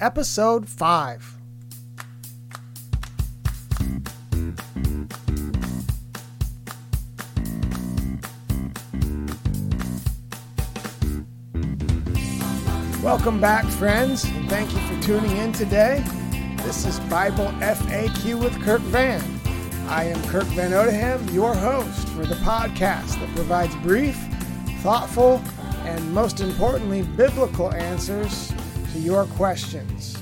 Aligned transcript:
Episode 0.00 0.68
5. 0.68 1.36
Welcome 13.02 13.40
back, 13.40 13.64
friends, 13.66 14.24
and 14.24 14.48
thank 14.48 14.72
you 14.72 14.78
for 14.80 15.00
tuning 15.00 15.36
in 15.36 15.52
today. 15.52 16.02
This 16.64 16.84
is 16.86 16.98
Bible 17.00 17.46
FAQ 17.60 18.42
with 18.42 18.60
Kirk 18.64 18.80
Van. 18.80 19.22
I 19.88 20.04
am 20.04 20.20
Kirk 20.24 20.44
Van 20.44 20.72
Odeham, 20.72 21.32
your 21.32 21.54
host 21.54 22.08
for 22.08 22.26
the 22.26 22.34
podcast 22.36 23.20
that 23.20 23.32
provides 23.36 23.76
brief, 23.76 24.16
thoughtful, 24.80 25.40
and 25.84 26.12
most 26.12 26.40
importantly, 26.40 27.02
biblical 27.02 27.72
answers 27.72 28.52
to 28.94 29.00
your 29.00 29.24
questions. 29.24 30.16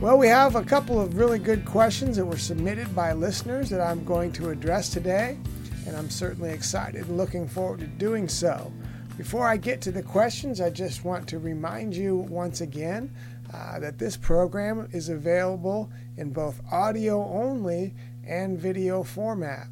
Well, 0.00 0.18
we 0.18 0.26
have 0.26 0.56
a 0.56 0.64
couple 0.64 1.00
of 1.00 1.16
really 1.16 1.38
good 1.38 1.64
questions 1.64 2.16
that 2.16 2.26
were 2.26 2.36
submitted 2.36 2.92
by 2.92 3.12
listeners 3.12 3.70
that 3.70 3.80
I'm 3.80 4.04
going 4.04 4.32
to 4.32 4.50
address 4.50 4.88
today, 4.88 5.38
and 5.86 5.96
I'm 5.96 6.10
certainly 6.10 6.50
excited 6.50 7.06
and 7.06 7.16
looking 7.16 7.46
forward 7.46 7.78
to 7.80 7.86
doing 7.86 8.28
so. 8.28 8.72
Before 9.16 9.46
I 9.46 9.58
get 9.58 9.80
to 9.82 9.92
the 9.92 10.02
questions, 10.02 10.60
I 10.60 10.70
just 10.70 11.04
want 11.04 11.28
to 11.28 11.38
remind 11.38 11.94
you 11.94 12.16
once 12.16 12.62
again 12.62 13.14
uh, 13.54 13.78
that 13.78 14.00
this 14.00 14.16
program 14.16 14.88
is 14.92 15.08
available 15.08 15.88
in 16.16 16.32
both 16.32 16.60
audio 16.72 17.24
only 17.24 17.94
and 18.26 18.58
video 18.58 19.04
format. 19.04 19.68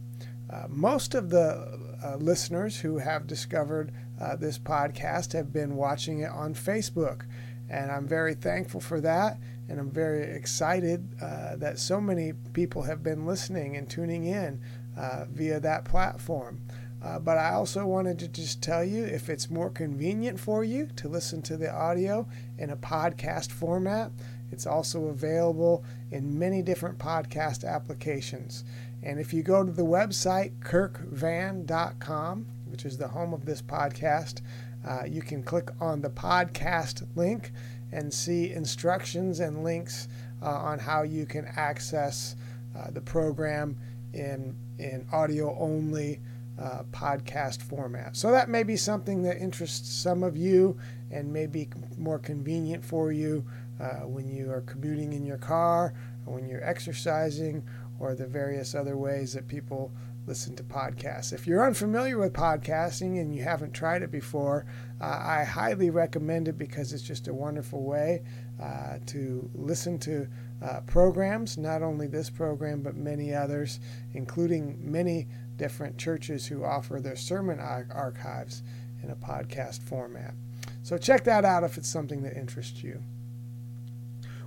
Uh, 0.48 0.66
most 0.68 1.16
of 1.16 1.28
the 1.28 1.76
uh, 2.04 2.14
listeners 2.18 2.78
who 2.78 2.98
have 2.98 3.26
discovered 3.26 3.92
uh, 4.20 4.36
this 4.36 4.60
podcast 4.60 5.32
have 5.32 5.52
been 5.52 5.74
watching 5.74 6.20
it 6.20 6.30
on 6.30 6.54
Facebook, 6.54 7.22
and 7.68 7.90
I'm 7.90 8.06
very 8.06 8.34
thankful 8.34 8.80
for 8.80 9.00
that. 9.00 9.38
And 9.68 9.80
I'm 9.80 9.90
very 9.90 10.22
excited 10.22 11.08
uh, 11.22 11.56
that 11.56 11.78
so 11.78 12.00
many 12.00 12.34
people 12.52 12.82
have 12.82 13.02
been 13.02 13.26
listening 13.26 13.76
and 13.76 13.88
tuning 13.88 14.26
in 14.26 14.60
uh, 14.96 15.24
via 15.30 15.58
that 15.60 15.84
platform. 15.84 16.60
Uh, 17.02 17.18
but 17.18 17.36
I 17.36 17.52
also 17.52 17.86
wanted 17.86 18.18
to 18.20 18.28
just 18.28 18.62
tell 18.62 18.82
you 18.84 19.04
if 19.04 19.28
it's 19.28 19.50
more 19.50 19.70
convenient 19.70 20.40
for 20.40 20.64
you 20.64 20.88
to 20.96 21.08
listen 21.08 21.42
to 21.42 21.56
the 21.56 21.70
audio 21.70 22.26
in 22.58 22.70
a 22.70 22.76
podcast 22.76 23.50
format, 23.52 24.10
it's 24.50 24.66
also 24.66 25.06
available 25.06 25.84
in 26.10 26.38
many 26.38 26.62
different 26.62 26.98
podcast 26.98 27.64
applications. 27.64 28.64
And 29.02 29.20
if 29.20 29.34
you 29.34 29.42
go 29.42 29.64
to 29.64 29.72
the 29.72 29.84
website 29.84 30.58
kirkvan.com, 30.60 32.46
which 32.66 32.84
is 32.86 32.96
the 32.96 33.08
home 33.08 33.34
of 33.34 33.44
this 33.44 33.60
podcast, 33.60 34.40
uh, 34.86 35.04
you 35.06 35.22
can 35.22 35.42
click 35.42 35.70
on 35.80 36.00
the 36.00 36.10
podcast 36.10 37.06
link 37.16 37.52
and 37.92 38.12
see 38.12 38.52
instructions 38.52 39.40
and 39.40 39.64
links 39.64 40.08
uh, 40.42 40.48
on 40.48 40.78
how 40.78 41.02
you 41.02 41.26
can 41.26 41.46
access 41.56 42.36
uh, 42.76 42.90
the 42.90 43.00
program 43.00 43.78
in, 44.12 44.56
in 44.78 45.06
audio 45.12 45.56
only 45.58 46.20
uh, 46.60 46.82
podcast 46.92 47.62
format. 47.62 48.16
So 48.16 48.30
that 48.30 48.48
may 48.48 48.62
be 48.62 48.76
something 48.76 49.22
that 49.22 49.38
interests 49.38 49.90
some 49.90 50.22
of 50.22 50.36
you 50.36 50.78
and 51.10 51.32
may 51.32 51.46
be 51.46 51.68
more 51.96 52.18
convenient 52.18 52.84
for 52.84 53.12
you 53.12 53.44
uh, 53.80 54.06
when 54.06 54.28
you 54.28 54.50
are 54.50 54.60
commuting 54.62 55.12
in 55.12 55.24
your 55.24 55.38
car 55.38 55.94
or 56.26 56.34
when 56.34 56.48
you're 56.48 56.64
exercising 56.64 57.64
or 57.98 58.14
the 58.14 58.26
various 58.26 58.74
other 58.74 58.96
ways 58.96 59.32
that 59.34 59.48
people 59.48 59.92
listen 60.26 60.56
to 60.56 60.62
podcasts. 60.62 61.32
If 61.32 61.46
you're 61.46 61.66
unfamiliar 61.66 62.18
with 62.18 62.32
podcasting 62.32 63.20
and 63.20 63.34
you 63.34 63.42
haven't 63.42 63.72
tried 63.72 64.02
it 64.02 64.10
before, 64.10 64.66
uh, 65.00 65.04
I 65.04 65.44
highly 65.44 65.90
recommend 65.90 66.48
it 66.48 66.56
because 66.56 66.92
it's 66.92 67.02
just 67.02 67.28
a 67.28 67.34
wonderful 67.34 67.82
way 67.82 68.22
uh, 68.62 68.98
to 69.06 69.50
listen 69.54 69.98
to 70.00 70.28
uh, 70.62 70.80
programs, 70.86 71.58
not 71.58 71.82
only 71.82 72.06
this 72.06 72.30
program, 72.30 72.82
but 72.82 72.96
many 72.96 73.34
others, 73.34 73.80
including 74.14 74.78
many 74.80 75.26
different 75.56 75.98
churches 75.98 76.46
who 76.46 76.64
offer 76.64 77.00
their 77.00 77.16
sermon 77.16 77.60
archives 77.60 78.62
in 79.02 79.10
a 79.10 79.16
podcast 79.16 79.82
format. 79.82 80.34
So 80.82 80.96
check 80.96 81.24
that 81.24 81.44
out 81.44 81.64
if 81.64 81.76
it's 81.76 81.88
something 81.88 82.22
that 82.22 82.36
interests 82.36 82.82
you. 82.82 83.02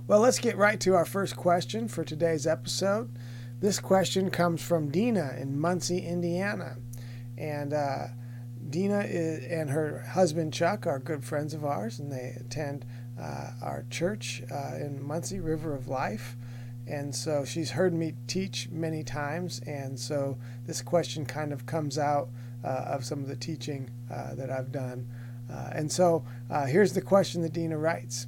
Well, 0.06 0.20
let's 0.20 0.38
get 0.38 0.56
right 0.56 0.80
to 0.80 0.94
our 0.94 1.04
first 1.04 1.36
question 1.36 1.86
for 1.86 2.02
today's 2.02 2.46
episode. 2.46 3.14
This 3.60 3.80
question 3.80 4.30
comes 4.30 4.62
from 4.62 4.90
Dina 4.90 5.34
in 5.36 5.58
Muncie, 5.58 6.06
Indiana. 6.06 6.76
And 7.36 7.72
uh, 7.72 8.06
Dina 8.70 9.00
is, 9.00 9.44
and 9.44 9.68
her 9.70 10.04
husband 10.12 10.52
Chuck 10.52 10.86
are 10.86 11.00
good 11.00 11.24
friends 11.24 11.54
of 11.54 11.64
ours, 11.64 11.98
and 11.98 12.12
they 12.12 12.36
attend 12.38 12.86
uh, 13.20 13.50
our 13.60 13.84
church 13.90 14.42
uh, 14.52 14.76
in 14.76 15.02
Muncie, 15.02 15.40
River 15.40 15.74
of 15.74 15.88
Life. 15.88 16.36
And 16.86 17.12
so 17.12 17.44
she's 17.44 17.72
heard 17.72 17.92
me 17.92 18.14
teach 18.28 18.68
many 18.70 19.02
times, 19.02 19.60
and 19.66 19.98
so 19.98 20.38
this 20.64 20.80
question 20.80 21.26
kind 21.26 21.52
of 21.52 21.66
comes 21.66 21.98
out 21.98 22.28
uh, 22.64 22.68
of 22.68 23.04
some 23.04 23.22
of 23.22 23.28
the 23.28 23.36
teaching 23.36 23.90
uh, 24.12 24.34
that 24.36 24.50
I've 24.50 24.70
done. 24.70 25.08
Uh, 25.52 25.70
and 25.74 25.90
so 25.90 26.24
here's 26.66 26.92
the 26.92 27.00
question 27.00 27.42
that 27.42 27.52
Dina 27.52 27.76
writes. 27.76 28.26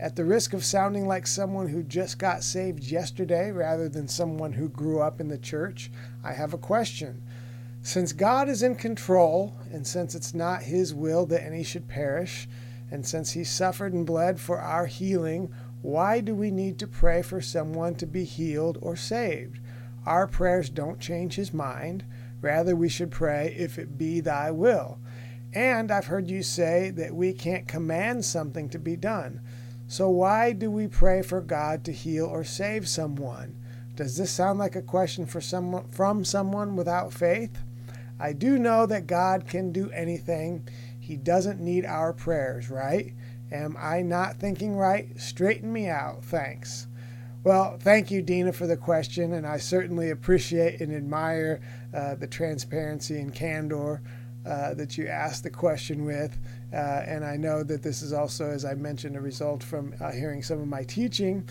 At 0.00 0.16
the 0.16 0.24
risk 0.24 0.54
of 0.54 0.64
sounding 0.64 1.06
like 1.06 1.26
someone 1.26 1.68
who 1.68 1.82
just 1.82 2.18
got 2.18 2.42
saved 2.42 2.84
yesterday 2.84 3.50
rather 3.50 3.86
than 3.86 4.08
someone 4.08 4.54
who 4.54 4.70
grew 4.70 5.00
up 5.00 5.20
in 5.20 5.28
the 5.28 5.36
church, 5.36 5.90
I 6.24 6.32
have 6.32 6.54
a 6.54 6.58
question. 6.58 7.22
Since 7.82 8.14
God 8.14 8.48
is 8.48 8.62
in 8.62 8.76
control, 8.76 9.58
and 9.70 9.86
since 9.86 10.14
it's 10.14 10.32
not 10.32 10.62
His 10.62 10.94
will 10.94 11.26
that 11.26 11.44
any 11.44 11.62
should 11.62 11.86
perish, 11.86 12.48
and 12.90 13.06
since 13.06 13.32
He 13.32 13.44
suffered 13.44 13.92
and 13.92 14.06
bled 14.06 14.40
for 14.40 14.58
our 14.58 14.86
healing, 14.86 15.52
why 15.82 16.20
do 16.20 16.34
we 16.34 16.50
need 16.50 16.78
to 16.78 16.86
pray 16.86 17.20
for 17.20 17.42
someone 17.42 17.94
to 17.96 18.06
be 18.06 18.24
healed 18.24 18.78
or 18.80 18.96
saved? 18.96 19.58
Our 20.06 20.26
prayers 20.26 20.70
don't 20.70 20.98
change 20.98 21.34
his 21.34 21.52
mind. 21.52 22.04
Rather, 22.40 22.74
we 22.74 22.88
should 22.88 23.10
pray, 23.10 23.54
if 23.54 23.78
it 23.78 23.98
be 23.98 24.20
thy 24.20 24.50
will. 24.50 24.98
And 25.52 25.90
I've 25.90 26.06
heard 26.06 26.30
you 26.30 26.42
say 26.42 26.88
that 26.90 27.14
we 27.14 27.34
can't 27.34 27.68
command 27.68 28.24
something 28.24 28.70
to 28.70 28.78
be 28.78 28.96
done. 28.96 29.42
So 29.90 30.08
why 30.08 30.52
do 30.52 30.70
we 30.70 30.86
pray 30.86 31.20
for 31.20 31.40
God 31.40 31.82
to 31.82 31.90
heal 31.90 32.24
or 32.24 32.44
save 32.44 32.88
someone? 32.88 33.56
Does 33.96 34.16
this 34.16 34.30
sound 34.30 34.60
like 34.60 34.76
a 34.76 34.82
question 34.82 35.26
for 35.26 35.40
someone 35.40 35.88
from 35.88 36.24
someone 36.24 36.76
without 36.76 37.12
faith? 37.12 37.58
I 38.16 38.32
do 38.32 38.56
know 38.56 38.86
that 38.86 39.08
God 39.08 39.48
can 39.48 39.72
do 39.72 39.90
anything. 39.90 40.68
He 41.00 41.16
doesn't 41.16 41.58
need 41.58 41.84
our 41.84 42.12
prayers, 42.12 42.70
right? 42.70 43.14
Am 43.50 43.76
I 43.80 44.02
not 44.02 44.36
thinking 44.36 44.76
right? 44.76 45.18
Straighten 45.18 45.72
me 45.72 45.88
out. 45.88 46.24
Thanks. 46.24 46.86
Well, 47.42 47.76
thank 47.80 48.12
you, 48.12 48.22
Dina, 48.22 48.52
for 48.52 48.68
the 48.68 48.76
question, 48.76 49.32
and 49.32 49.44
I 49.44 49.56
certainly 49.56 50.10
appreciate 50.10 50.80
and 50.80 50.94
admire 50.94 51.60
uh, 51.92 52.14
the 52.14 52.28
transparency 52.28 53.18
and 53.18 53.34
candor 53.34 54.02
uh, 54.50 54.74
that 54.74 54.98
you 54.98 55.06
asked 55.06 55.44
the 55.44 55.50
question 55.50 56.04
with. 56.04 56.36
Uh, 56.72 57.04
and 57.06 57.24
I 57.24 57.36
know 57.36 57.62
that 57.62 57.84
this 57.84 58.02
is 58.02 58.12
also, 58.12 58.50
as 58.50 58.64
I 58.64 58.74
mentioned, 58.74 59.14
a 59.16 59.20
result 59.20 59.62
from 59.62 59.94
uh, 60.00 60.10
hearing 60.10 60.42
some 60.42 60.60
of 60.60 60.66
my 60.66 60.82
teaching. 60.82 61.48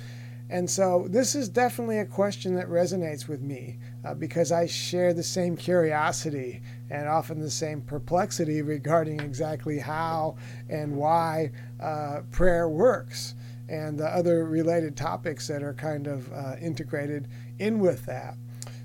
And 0.49 0.69
so 0.69 1.07
this 1.09 1.33
is 1.33 1.47
definitely 1.47 1.99
a 1.99 2.05
question 2.05 2.55
that 2.55 2.67
resonates 2.67 3.29
with 3.29 3.41
me 3.41 3.77
uh, 4.03 4.15
because 4.15 4.51
I 4.51 4.65
share 4.65 5.13
the 5.13 5.23
same 5.23 5.55
curiosity 5.55 6.61
and 6.89 7.07
often 7.07 7.39
the 7.39 7.49
same 7.49 7.81
perplexity 7.81 8.61
regarding 8.63 9.21
exactly 9.21 9.79
how 9.79 10.35
and 10.67 10.97
why 10.97 11.51
uh, 11.79 12.21
prayer 12.31 12.67
works 12.67 13.35
and 13.69 13.97
the 13.97 14.07
other 14.07 14.43
related 14.43 14.97
topics 14.97 15.47
that 15.47 15.63
are 15.63 15.75
kind 15.75 16.07
of 16.07 16.27
integrated 16.59 17.29
in 17.59 17.79
with 17.79 18.05
that. 18.07 18.35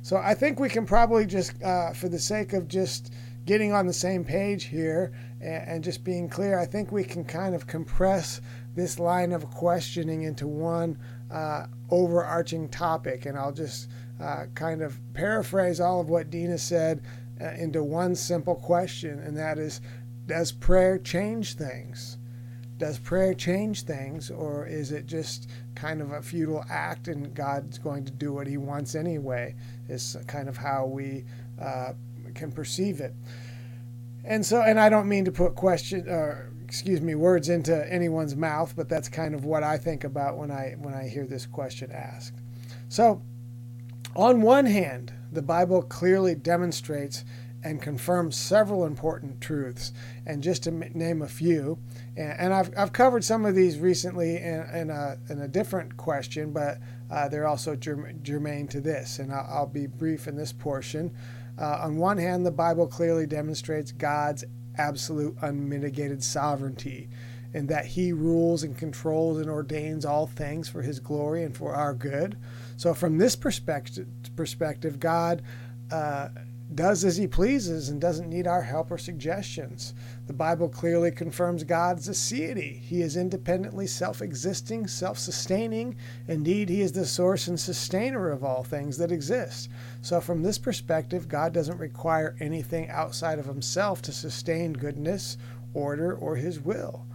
So 0.03 0.19
I 0.19 0.35
think 0.35 0.61
we 0.61 0.69
can 0.69 0.87
probably 0.87 1.27
just, 1.27 1.59
for 1.59 2.09
the 2.09 2.19
sake 2.19 2.53
of 2.53 2.69
just 2.69 3.11
getting 3.45 3.73
on 3.73 3.87
the 3.87 3.93
same 3.93 4.25
page 4.25 4.65
here 4.65 5.13
and, 5.41 5.69
and 5.69 5.85
just 5.85 6.05
being 6.05 6.29
clear, 6.29 6.59
I 6.59 6.67
think 6.67 6.93
we 6.93 7.05
can 7.05 7.25
kind 7.25 7.55
of 7.55 7.67
compress 7.67 8.41
this 8.75 8.99
line 8.99 9.33
of 9.33 9.51
questioning 9.51 10.23
into 10.23 10.47
one 10.47 10.99
uh, 11.31 11.67
overarching 11.91 12.69
topic. 12.69 13.27
And 13.27 13.39
I'll 13.39 13.53
just 13.53 13.91
uh, 14.21 14.47
kind 14.55 14.83
of 14.83 14.99
paraphrase 15.13 15.81
all 15.81 16.01
of 16.01 16.09
what 16.09 16.31
Dina 16.31 16.59
said 16.59 17.03
uh, 17.41 17.51
into 17.53 17.83
one 17.83 18.15
simple 18.15 18.55
question, 18.55 19.19
and 19.21 19.37
that 19.37 19.59
is 19.59 19.81
Does 20.27 20.53
prayer 20.53 20.99
change 20.99 21.55
things? 21.55 22.19
Does 22.77 22.99
prayer 22.99 23.35
change 23.35 23.83
things, 23.83 24.31
or 24.31 24.67
is 24.67 24.93
it 24.93 25.07
just 25.07 25.51
kind 25.75 26.01
of 26.01 26.13
a 26.13 26.23
futile 26.23 26.65
act 26.69 27.09
and 27.09 27.35
God's 27.35 27.79
going 27.79 28.05
to 28.05 28.13
do 28.13 28.33
what 28.33 28.47
He 28.47 28.57
wants 28.57 28.95
anyway? 28.95 29.55
Is 29.89 30.17
kind 30.27 30.49
of 30.49 30.57
how 30.57 30.87
we 30.87 31.25
uh, 31.61 31.93
can 32.35 32.53
perceive 32.53 33.01
it. 33.01 33.15
And 34.25 34.45
so, 34.45 34.63
and 34.63 34.81
I 34.81 34.89
don't 34.89 35.09
mean 35.09 35.25
to 35.27 35.33
put 35.33 35.55
question 35.55 36.09
or 36.09 36.51
excuse 36.65 37.01
me 37.01 37.15
words 37.15 37.49
into 37.49 37.93
anyone's 37.93 38.35
mouth, 38.35 38.75
but 38.75 38.89
that's 38.89 39.09
kind 39.09 39.35
of 39.35 39.45
what 39.45 39.63
I 39.63 39.79
think 39.79 40.05
about 40.05 40.37
when 40.39 40.51
I 40.51 40.75
when 40.79 40.95
I 40.95 41.09
hear 41.09 41.27
this 41.27 41.47
question 41.47 41.93
asked. 41.93 42.39
So, 42.89 43.23
on 44.17 44.43
one 44.43 44.67
hand, 44.67 45.13
the 45.31 45.43
Bible 45.43 45.83
clearly 45.83 46.35
demonstrates 46.35 47.25
and 47.65 47.81
confirms 47.81 48.37
several 48.37 48.85
important 48.85 49.41
truths. 49.41 49.93
And 50.27 50.43
just 50.43 50.65
to 50.65 50.71
name 50.71 51.23
a 51.23 51.29
few, 51.29 51.79
and, 52.15 52.53
I've, 52.53 52.71
I've 52.77 52.93
covered 52.93 53.25
some 53.25 53.47
of 53.47 53.55
these 53.55 53.79
recently 53.79 54.37
in, 54.37 54.61
in, 54.75 54.91
a, 54.91 55.17
in 55.31 55.41
a 55.41 55.49
different 55.49 55.97
question, 55.97 56.53
but 56.53 56.79
uh, 57.11 57.29
they're 57.29 57.47
also 57.47 57.75
germane 57.75 58.69
to 58.69 58.81
this, 58.81 59.19
and 59.19 59.33
I'll, 59.33 59.47
I'll 59.51 59.67
be 59.67 59.87
brief 59.87 60.29
in 60.29 60.37
this 60.37 60.53
portion. 60.53 61.17
Uh, 61.59 61.79
on 61.83 61.97
one 61.97 62.19
hand, 62.19 62.45
the 62.45 62.51
Bible 62.51 62.87
clearly 62.87 63.27
demonstrates 63.27 63.93
God's 63.93 64.45
absolute 64.77 65.37
unmitigated 65.41 66.23
sovereignty 66.23 67.09
in 67.53 67.69
that 67.69 67.87
he 67.87 68.13
rules 68.13 68.65
and 68.65 68.77
controls 68.77 69.39
and 69.39 69.49
ordains 69.49 70.05
all 70.05 70.27
things 70.27 70.69
for 70.69 70.83
his 70.83 70.99
glory 70.99 71.45
and 71.45 71.57
for 71.57 71.75
our 71.75 71.95
good. 71.95 72.37
So, 72.77 72.93
from 72.93 73.19
this 73.19 73.37
perspective, 73.37 74.09
perspective 74.35 74.99
God 74.99 75.43
uh, 75.93 76.29
does 76.73 77.05
as 77.05 77.17
he 77.17 77.27
pleases 77.27 77.89
and 77.89 78.01
doesn't 78.01 78.31
need 78.31 78.47
our 78.47 78.63
help 78.63 78.91
or 78.91 78.99
suggestions. 78.99 79.93
The 80.27 80.33
Bible 80.33 80.69
clearly 80.69 81.11
confirms 81.11 81.63
God's 81.63 82.09
aseity. 82.09 82.81
He 82.81 83.03
is 83.03 83.17
independently 83.17 83.87
self 83.87 84.23
existing, 84.23 84.87
self 84.87 85.19
sustaining. 85.19 85.97
Indeed, 86.27 86.69
he 86.69 86.81
is 86.81 86.93
the 86.93 87.07
source 87.07 87.49
and 87.49 87.61
sustainer 87.61 88.31
of 88.31 88.43
all 88.43 88.65
things 88.65 88.97
that 88.99 89.13
exist. 89.13 89.69
So, 90.01 90.21
from 90.21 90.43
this 90.43 90.59
perspective, 90.59 91.29
God 91.29 91.53
doesn't 91.53 91.79
require 91.79 92.37
anything 92.41 92.89
outside 92.89 93.39
of 93.39 93.47
himself 93.47 94.01
to 94.03 94.13
sustain 94.13 94.73
goodness, 94.73 95.37
order, 95.75 96.15
or 96.15 96.37
his 96.37 96.61
will. 96.61 97.07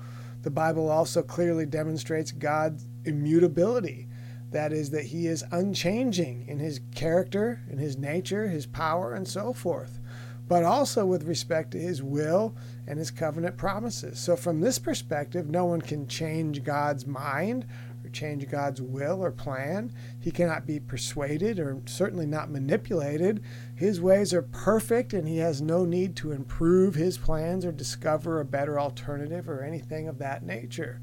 The 0.42 0.52
Bible 0.52 0.90
also 0.90 1.22
clearly 1.22 1.66
demonstrates 1.66 2.32
God's 2.32 2.86
immutability. 3.04 4.09
That 4.52 4.74
is, 4.74 4.90
that 4.92 5.06
he 5.06 5.28
is 5.28 5.44
unchanging 5.52 6.48
in 6.48 6.60
his 6.60 6.82
character, 6.96 7.62
in 7.70 7.78
his 7.78 7.98
nature, 7.98 8.48
his 8.48 8.66
power, 8.66 9.14
and 9.14 9.28
so 9.28 9.54
forth, 9.54 10.00
but 10.48 10.64
also 10.64 11.06
with 11.06 11.24
respect 11.24 11.72
to 11.72 11.80
his 11.80 12.02
will 12.02 12.56
and 12.88 12.98
his 12.98 13.12
covenant 13.12 13.58
promises. 13.58 14.20
So, 14.20 14.36
from 14.36 14.62
this 14.62 14.80
perspective, 14.80 15.48
no 15.48 15.66
one 15.66 15.82
can 15.82 16.08
change 16.08 16.64
God's 16.64 17.06
mind 17.06 17.68
or 18.04 18.10
change 18.10 18.50
God's 18.50 18.82
will 18.82 19.24
or 19.24 19.32
plan. 19.32 19.94
He 20.20 20.32
cannot 20.32 20.66
be 20.66 20.80
persuaded 20.80 21.60
or 21.60 21.82
certainly 21.86 22.26
not 22.26 22.50
manipulated. 22.50 23.44
His 23.76 24.02
ways 24.02 24.34
are 24.34 24.42
perfect, 24.42 25.14
and 25.14 25.28
he 25.28 25.38
has 25.38 25.62
no 25.62 25.86
need 25.86 26.16
to 26.18 26.32
improve 26.32 26.96
his 26.96 27.20
plans 27.20 27.66
or 27.66 27.72
discover 27.72 28.40
a 28.40 28.46
better 28.46 28.80
alternative 28.80 29.48
or 29.48 29.62
anything 29.62 30.08
of 30.08 30.18
that 30.18 30.44
nature. 30.44 31.00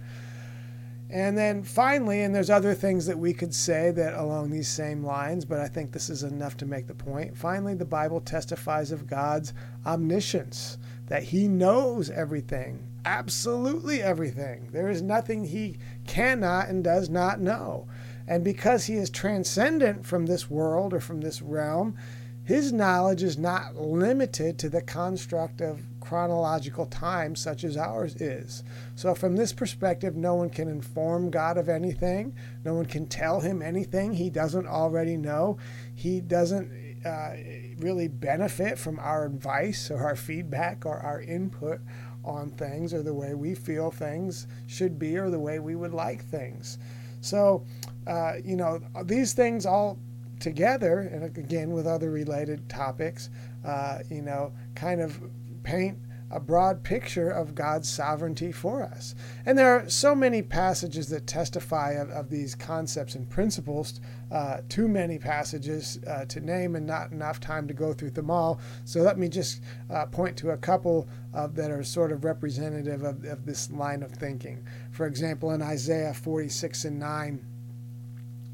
And 1.16 1.38
then 1.38 1.62
finally, 1.62 2.20
and 2.20 2.34
there's 2.34 2.50
other 2.50 2.74
things 2.74 3.06
that 3.06 3.18
we 3.18 3.32
could 3.32 3.54
say 3.54 3.90
that 3.90 4.12
along 4.12 4.50
these 4.50 4.68
same 4.68 5.02
lines, 5.02 5.46
but 5.46 5.58
I 5.58 5.66
think 5.66 5.90
this 5.90 6.10
is 6.10 6.22
enough 6.22 6.58
to 6.58 6.66
make 6.66 6.86
the 6.86 6.94
point. 6.94 7.38
Finally, 7.38 7.72
the 7.72 7.86
Bible 7.86 8.20
testifies 8.20 8.92
of 8.92 9.06
God's 9.06 9.54
omniscience, 9.86 10.76
that 11.06 11.22
He 11.22 11.48
knows 11.48 12.10
everything, 12.10 12.86
absolutely 13.06 14.02
everything. 14.02 14.68
There 14.72 14.90
is 14.90 15.00
nothing 15.00 15.46
He 15.46 15.78
cannot 16.06 16.68
and 16.68 16.84
does 16.84 17.08
not 17.08 17.40
know. 17.40 17.88
And 18.28 18.44
because 18.44 18.84
He 18.84 18.96
is 18.96 19.08
transcendent 19.08 20.04
from 20.04 20.26
this 20.26 20.50
world 20.50 20.92
or 20.92 21.00
from 21.00 21.22
this 21.22 21.40
realm, 21.40 21.96
His 22.46 22.72
knowledge 22.72 23.24
is 23.24 23.36
not 23.36 23.74
limited 23.74 24.56
to 24.60 24.68
the 24.68 24.80
construct 24.80 25.60
of 25.60 25.80
chronological 25.98 26.86
time 26.86 27.34
such 27.34 27.64
as 27.64 27.76
ours 27.76 28.14
is. 28.16 28.62
So, 28.94 29.16
from 29.16 29.34
this 29.34 29.52
perspective, 29.52 30.14
no 30.14 30.36
one 30.36 30.50
can 30.50 30.68
inform 30.68 31.32
God 31.32 31.58
of 31.58 31.68
anything. 31.68 32.36
No 32.64 32.74
one 32.74 32.86
can 32.86 33.08
tell 33.08 33.40
him 33.40 33.62
anything 33.62 34.12
he 34.12 34.30
doesn't 34.30 34.68
already 34.68 35.16
know. 35.16 35.58
He 35.92 36.20
doesn't 36.20 36.70
uh, 37.04 37.34
really 37.78 38.06
benefit 38.06 38.78
from 38.78 39.00
our 39.00 39.26
advice 39.26 39.90
or 39.90 40.04
our 40.04 40.14
feedback 40.14 40.86
or 40.86 40.98
our 41.00 41.20
input 41.20 41.80
on 42.24 42.50
things 42.50 42.94
or 42.94 43.02
the 43.02 43.14
way 43.14 43.34
we 43.34 43.56
feel 43.56 43.90
things 43.90 44.46
should 44.68 45.00
be 45.00 45.18
or 45.18 45.30
the 45.30 45.40
way 45.40 45.58
we 45.58 45.74
would 45.74 45.92
like 45.92 46.24
things. 46.24 46.78
So, 47.20 47.64
uh, 48.06 48.34
you 48.44 48.54
know, 48.54 48.80
these 49.04 49.32
things 49.32 49.66
all 49.66 49.98
together, 50.40 51.00
and 51.00 51.24
again 51.24 51.70
with 51.70 51.86
other 51.86 52.10
related 52.10 52.68
topics, 52.68 53.30
uh, 53.64 53.98
you 54.10 54.22
know, 54.22 54.52
kind 54.74 55.00
of 55.00 55.20
paint 55.62 55.98
a 56.30 56.40
broad 56.40 56.82
picture 56.82 57.30
of 57.30 57.54
God's 57.54 57.88
sovereignty 57.88 58.50
for 58.50 58.82
us. 58.82 59.14
And 59.44 59.56
there 59.56 59.76
are 59.76 59.88
so 59.88 60.14
many 60.14 60.42
passages 60.42 61.08
that 61.10 61.26
testify 61.26 61.92
of, 61.92 62.10
of 62.10 62.30
these 62.30 62.56
concepts 62.56 63.14
and 63.14 63.30
principles, 63.30 64.00
uh, 64.32 64.58
too 64.68 64.88
many 64.88 65.18
passages 65.18 66.00
uh, 66.06 66.24
to 66.26 66.40
name 66.40 66.74
and 66.74 66.84
not 66.84 67.12
enough 67.12 67.38
time 67.38 67.68
to 67.68 67.74
go 67.74 67.92
through 67.92 68.10
them 68.10 68.30
all. 68.30 68.60
So 68.84 69.02
let 69.02 69.18
me 69.18 69.28
just 69.28 69.62
uh, 69.88 70.06
point 70.06 70.36
to 70.38 70.50
a 70.50 70.56
couple 70.56 71.08
of, 71.32 71.54
that 71.54 71.70
are 71.70 71.84
sort 71.84 72.10
of 72.10 72.24
representative 72.24 73.04
of, 73.04 73.24
of 73.24 73.46
this 73.46 73.70
line 73.70 74.02
of 74.02 74.10
thinking. 74.10 74.66
For 74.90 75.06
example, 75.06 75.52
in 75.52 75.62
Isaiah 75.62 76.14
46 76.14 76.86
and 76.86 76.98
9 76.98 77.46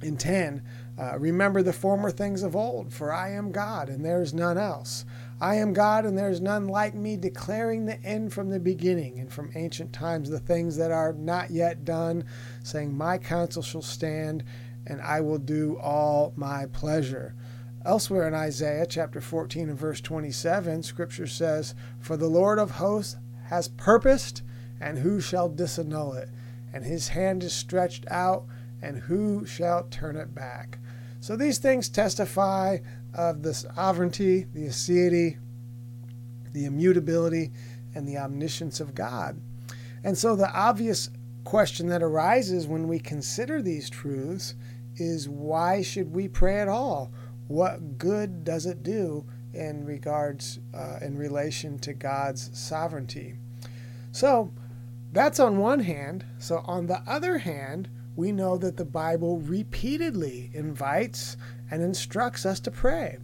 and 0.02 0.20
10, 0.20 0.62
uh, 0.98 1.18
remember 1.18 1.62
the 1.62 1.72
former 1.72 2.10
things 2.10 2.42
of 2.42 2.54
old, 2.54 2.92
for 2.92 3.12
I 3.12 3.30
am 3.30 3.50
God 3.50 3.88
and 3.88 4.04
there 4.04 4.22
is 4.22 4.34
none 4.34 4.58
else. 4.58 5.04
I 5.42 5.56
am 5.56 5.72
God, 5.72 6.04
and 6.04 6.16
there 6.16 6.30
is 6.30 6.40
none 6.40 6.68
like 6.68 6.94
me, 6.94 7.16
declaring 7.16 7.84
the 7.84 8.00
end 8.04 8.32
from 8.32 8.50
the 8.50 8.60
beginning, 8.60 9.18
and 9.18 9.32
from 9.32 9.50
ancient 9.56 9.92
times 9.92 10.30
the 10.30 10.38
things 10.38 10.76
that 10.76 10.92
are 10.92 11.12
not 11.14 11.50
yet 11.50 11.84
done, 11.84 12.26
saying, 12.62 12.96
My 12.96 13.18
counsel 13.18 13.60
shall 13.60 13.82
stand, 13.82 14.44
and 14.86 15.00
I 15.02 15.20
will 15.20 15.38
do 15.38 15.80
all 15.80 16.32
my 16.36 16.66
pleasure. 16.66 17.34
Elsewhere 17.84 18.28
in 18.28 18.34
Isaiah 18.34 18.86
chapter 18.86 19.20
14 19.20 19.68
and 19.68 19.76
verse 19.76 20.00
27, 20.00 20.84
scripture 20.84 21.26
says, 21.26 21.74
For 21.98 22.16
the 22.16 22.28
Lord 22.28 22.60
of 22.60 22.72
hosts 22.72 23.16
has 23.46 23.66
purposed, 23.66 24.42
and 24.80 24.98
who 24.98 25.20
shall 25.20 25.50
disannul 25.50 26.22
it? 26.22 26.28
And 26.72 26.84
his 26.84 27.08
hand 27.08 27.42
is 27.42 27.52
stretched 27.52 28.06
out, 28.08 28.46
and 28.82 28.98
who 28.98 29.46
shall 29.46 29.84
turn 29.84 30.16
it 30.16 30.34
back? 30.34 30.78
So 31.20 31.36
these 31.36 31.58
things 31.58 31.88
testify 31.88 32.78
of 33.14 33.42
the 33.42 33.54
sovereignty, 33.54 34.44
the 34.52 34.66
aseity, 34.66 35.38
the 36.52 36.64
immutability, 36.64 37.52
and 37.94 38.06
the 38.06 38.18
omniscience 38.18 38.80
of 38.80 38.94
God. 38.94 39.40
And 40.04 40.18
so 40.18 40.34
the 40.34 40.52
obvious 40.52 41.10
question 41.44 41.88
that 41.88 42.02
arises 42.02 42.66
when 42.66 42.88
we 42.88 42.98
consider 42.98 43.62
these 43.62 43.88
truths 43.88 44.54
is 44.96 45.28
why 45.28 45.82
should 45.82 46.12
we 46.12 46.28
pray 46.28 46.60
at 46.60 46.68
all? 46.68 47.12
What 47.48 47.98
good 47.98 48.44
does 48.44 48.66
it 48.66 48.82
do 48.82 49.24
in 49.54 49.84
regards 49.84 50.58
uh, 50.74 50.98
in 51.00 51.16
relation 51.16 51.78
to 51.80 51.92
God's 51.92 52.50
sovereignty? 52.58 53.34
So 54.12 54.52
that's 55.12 55.40
on 55.40 55.58
one 55.58 55.80
hand. 55.80 56.24
So 56.38 56.62
on 56.64 56.86
the 56.86 57.02
other 57.06 57.38
hand, 57.38 57.88
we 58.16 58.32
know 58.32 58.56
that 58.58 58.76
the 58.76 58.84
Bible 58.84 59.38
repeatedly 59.38 60.50
invites 60.52 61.36
and 61.70 61.82
instructs 61.82 62.44
us 62.44 62.60
to 62.60 62.70
pray. 62.70 63.18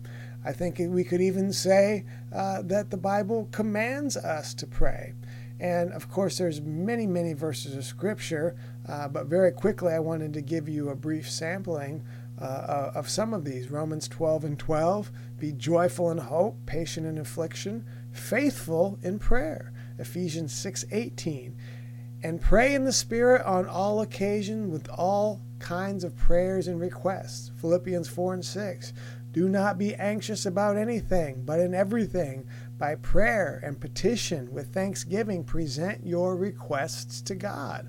I 0.44 0.52
think 0.52 0.78
we 0.78 1.04
could 1.04 1.20
even 1.20 1.52
say 1.52 2.04
uh, 2.34 2.62
that 2.62 2.90
the 2.90 2.96
Bible 2.96 3.48
commands 3.52 4.16
us 4.16 4.54
to 4.54 4.66
pray. 4.66 5.14
And 5.60 5.92
of 5.92 6.08
course, 6.08 6.38
there's 6.38 6.60
many, 6.60 7.06
many 7.06 7.32
verses 7.32 7.74
of 7.74 7.84
Scripture, 7.84 8.56
uh, 8.88 9.08
but 9.08 9.26
very 9.26 9.52
quickly 9.52 9.92
I 9.92 9.98
wanted 9.98 10.32
to 10.34 10.40
give 10.40 10.68
you 10.68 10.88
a 10.88 10.94
brief 10.94 11.28
sampling 11.28 12.04
uh, 12.40 12.92
of 12.94 13.08
some 13.08 13.34
of 13.34 13.44
these. 13.44 13.70
Romans 13.70 14.06
12 14.06 14.44
and 14.44 14.58
12, 14.58 15.10
be 15.38 15.52
joyful 15.52 16.10
in 16.10 16.18
hope, 16.18 16.56
patient 16.66 17.06
in 17.06 17.18
affliction, 17.18 17.84
faithful 18.12 18.98
in 19.02 19.18
prayer. 19.18 19.72
Ephesians 19.98 20.52
6 20.52 20.84
18, 20.92 21.56
and 22.22 22.40
pray 22.40 22.74
in 22.74 22.84
the 22.84 22.92
Spirit 22.92 23.44
on 23.46 23.66
all 23.66 24.00
occasions 24.00 24.72
with 24.72 24.88
all 24.90 25.40
kinds 25.58 26.04
of 26.04 26.16
prayers 26.16 26.66
and 26.66 26.80
requests. 26.80 27.50
Philippians 27.60 28.08
4 28.08 28.34
and 28.34 28.44
6. 28.44 28.92
Do 29.30 29.48
not 29.48 29.78
be 29.78 29.94
anxious 29.94 30.46
about 30.46 30.76
anything, 30.76 31.42
but 31.44 31.60
in 31.60 31.74
everything, 31.74 32.48
by 32.76 32.94
prayer 32.96 33.60
and 33.62 33.80
petition 33.80 34.52
with 34.52 34.72
thanksgiving, 34.72 35.44
present 35.44 36.06
your 36.06 36.34
requests 36.36 37.20
to 37.22 37.34
God. 37.34 37.88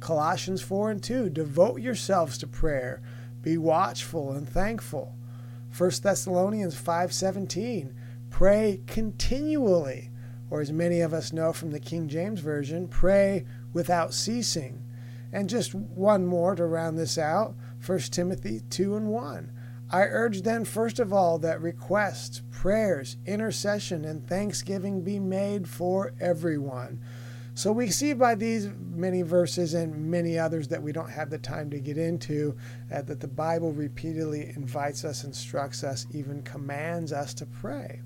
Colossians 0.00 0.60
4 0.60 0.90
and 0.90 1.02
2. 1.02 1.30
Devote 1.30 1.80
yourselves 1.80 2.36
to 2.38 2.46
prayer. 2.46 3.00
Be 3.40 3.56
watchful 3.56 4.32
and 4.32 4.48
thankful. 4.48 5.16
1 5.76 6.02
Thessalonians 6.02 6.74
5:17 6.74 7.94
Pray 8.28 8.80
continually 8.86 10.10
or 10.52 10.60
as 10.60 10.70
many 10.70 11.00
of 11.00 11.14
us 11.14 11.32
know 11.32 11.50
from 11.50 11.70
the 11.70 11.80
King 11.80 12.08
James 12.08 12.40
version 12.40 12.86
pray 12.86 13.46
without 13.72 14.14
ceasing. 14.14 14.84
And 15.32 15.48
just 15.48 15.74
one 15.74 16.26
more 16.26 16.54
to 16.54 16.66
round 16.66 16.98
this 16.98 17.16
out 17.16 17.54
1 17.84 17.98
Timothy 17.98 18.60
2 18.70 18.96
and 18.96 19.08
1. 19.08 19.52
I 19.90 20.02
urge 20.04 20.42
then, 20.42 20.64
first 20.64 20.98
of 20.98 21.12
all, 21.12 21.38
that 21.40 21.60
requests, 21.60 22.42
prayers, 22.50 23.18
intercession, 23.26 24.04
and 24.04 24.26
thanksgiving 24.26 25.02
be 25.02 25.18
made 25.18 25.68
for 25.68 26.14
everyone. 26.18 27.02
So 27.54 27.70
we 27.70 27.90
see 27.90 28.14
by 28.14 28.34
these 28.34 28.70
many 28.78 29.20
verses 29.20 29.74
and 29.74 30.10
many 30.10 30.38
others 30.38 30.68
that 30.68 30.82
we 30.82 30.92
don't 30.92 31.10
have 31.10 31.28
the 31.28 31.36
time 31.36 31.68
to 31.70 31.80
get 31.80 31.98
into 31.98 32.56
uh, 32.90 33.02
that 33.02 33.20
the 33.20 33.28
Bible 33.28 33.72
repeatedly 33.72 34.54
invites 34.56 35.04
us, 35.04 35.24
instructs 35.24 35.84
us, 35.84 36.06
even 36.12 36.42
commands 36.42 37.12
us 37.12 37.34
to 37.34 37.44
pray. 37.44 38.00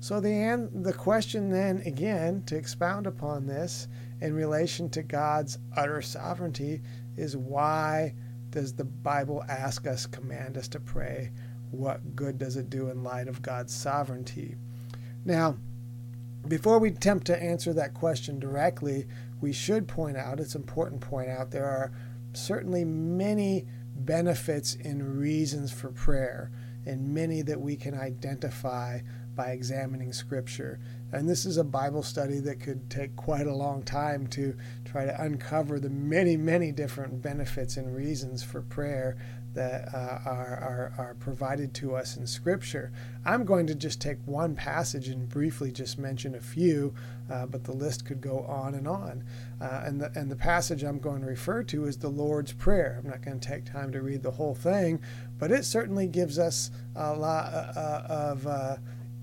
So 0.00 0.20
the 0.20 0.68
the 0.74 0.92
question 0.92 1.48
then 1.48 1.78
again 1.86 2.42
to 2.46 2.56
expound 2.56 3.06
upon 3.06 3.46
this 3.46 3.88
in 4.22 4.34
relation 4.34 4.88
to 4.88 5.02
God's 5.02 5.58
utter 5.76 6.00
sovereignty 6.00 6.80
is 7.16 7.36
why 7.36 8.14
does 8.50 8.72
the 8.72 8.84
Bible 8.84 9.44
ask 9.48 9.84
us, 9.84 10.06
command 10.06 10.56
us 10.56 10.68
to 10.68 10.80
pray? 10.80 11.32
What 11.72 12.14
good 12.14 12.38
does 12.38 12.56
it 12.56 12.70
do 12.70 12.88
in 12.88 13.02
light 13.02 13.26
of 13.26 13.42
God's 13.42 13.74
sovereignty? 13.74 14.54
Now, 15.24 15.56
before 16.46 16.78
we 16.78 16.90
attempt 16.90 17.26
to 17.26 17.42
answer 17.42 17.72
that 17.72 17.94
question 17.94 18.38
directly, 18.38 19.06
we 19.40 19.52
should 19.52 19.88
point 19.88 20.16
out, 20.16 20.38
it's 20.38 20.54
important 20.54 21.00
to 21.00 21.06
point 21.08 21.28
out, 21.28 21.50
there 21.50 21.68
are 21.68 21.90
certainly 22.32 22.84
many 22.84 23.66
benefits 23.96 24.76
and 24.84 25.18
reasons 25.18 25.72
for 25.72 25.90
prayer, 25.90 26.52
and 26.86 27.12
many 27.12 27.42
that 27.42 27.60
we 27.60 27.74
can 27.74 27.94
identify 27.94 29.00
by 29.34 29.50
examining 29.50 30.12
Scripture. 30.12 30.78
And 31.12 31.28
this 31.28 31.44
is 31.44 31.58
a 31.58 31.64
Bible 31.64 32.02
study 32.02 32.38
that 32.40 32.60
could 32.60 32.90
take 32.90 33.14
quite 33.16 33.46
a 33.46 33.54
long 33.54 33.82
time 33.82 34.26
to 34.28 34.56
try 34.84 35.04
to 35.04 35.22
uncover 35.22 35.78
the 35.78 35.90
many, 35.90 36.36
many 36.36 36.72
different 36.72 37.20
benefits 37.20 37.76
and 37.76 37.94
reasons 37.94 38.42
for 38.42 38.62
prayer 38.62 39.16
that 39.54 39.94
uh, 39.94 40.18
are, 40.24 40.24
are, 40.26 40.92
are 40.98 41.16
provided 41.20 41.74
to 41.74 41.94
us 41.94 42.16
in 42.16 42.26
Scripture. 42.26 42.90
I'm 43.24 43.44
going 43.44 43.66
to 43.66 43.74
just 43.74 44.00
take 44.00 44.16
one 44.24 44.54
passage 44.54 45.08
and 45.08 45.28
briefly 45.28 45.70
just 45.70 45.98
mention 45.98 46.34
a 46.34 46.40
few, 46.40 46.94
uh, 47.30 47.46
but 47.46 47.64
the 47.64 47.72
list 47.72 48.06
could 48.06 48.20
go 48.20 48.40
on 48.40 48.74
and 48.74 48.88
on. 48.88 49.24
Uh, 49.60 49.82
and, 49.84 50.00
the, 50.00 50.10
and 50.18 50.30
the 50.30 50.36
passage 50.36 50.82
I'm 50.82 50.98
going 50.98 51.20
to 51.20 51.26
refer 51.26 51.62
to 51.64 51.84
is 51.84 51.98
the 51.98 52.08
Lord's 52.08 52.52
Prayer. 52.52 52.98
I'm 52.98 53.10
not 53.10 53.22
going 53.22 53.38
to 53.38 53.46
take 53.46 53.70
time 53.70 53.92
to 53.92 54.00
read 54.00 54.22
the 54.22 54.30
whole 54.30 54.54
thing, 54.54 55.00
but 55.38 55.52
it 55.52 55.64
certainly 55.66 56.06
gives 56.06 56.38
us 56.38 56.70
a 56.96 57.12
lot 57.14 57.52
uh, 57.52 57.72
uh, 57.78 58.06
of 58.08 58.46
uh, 58.46 58.76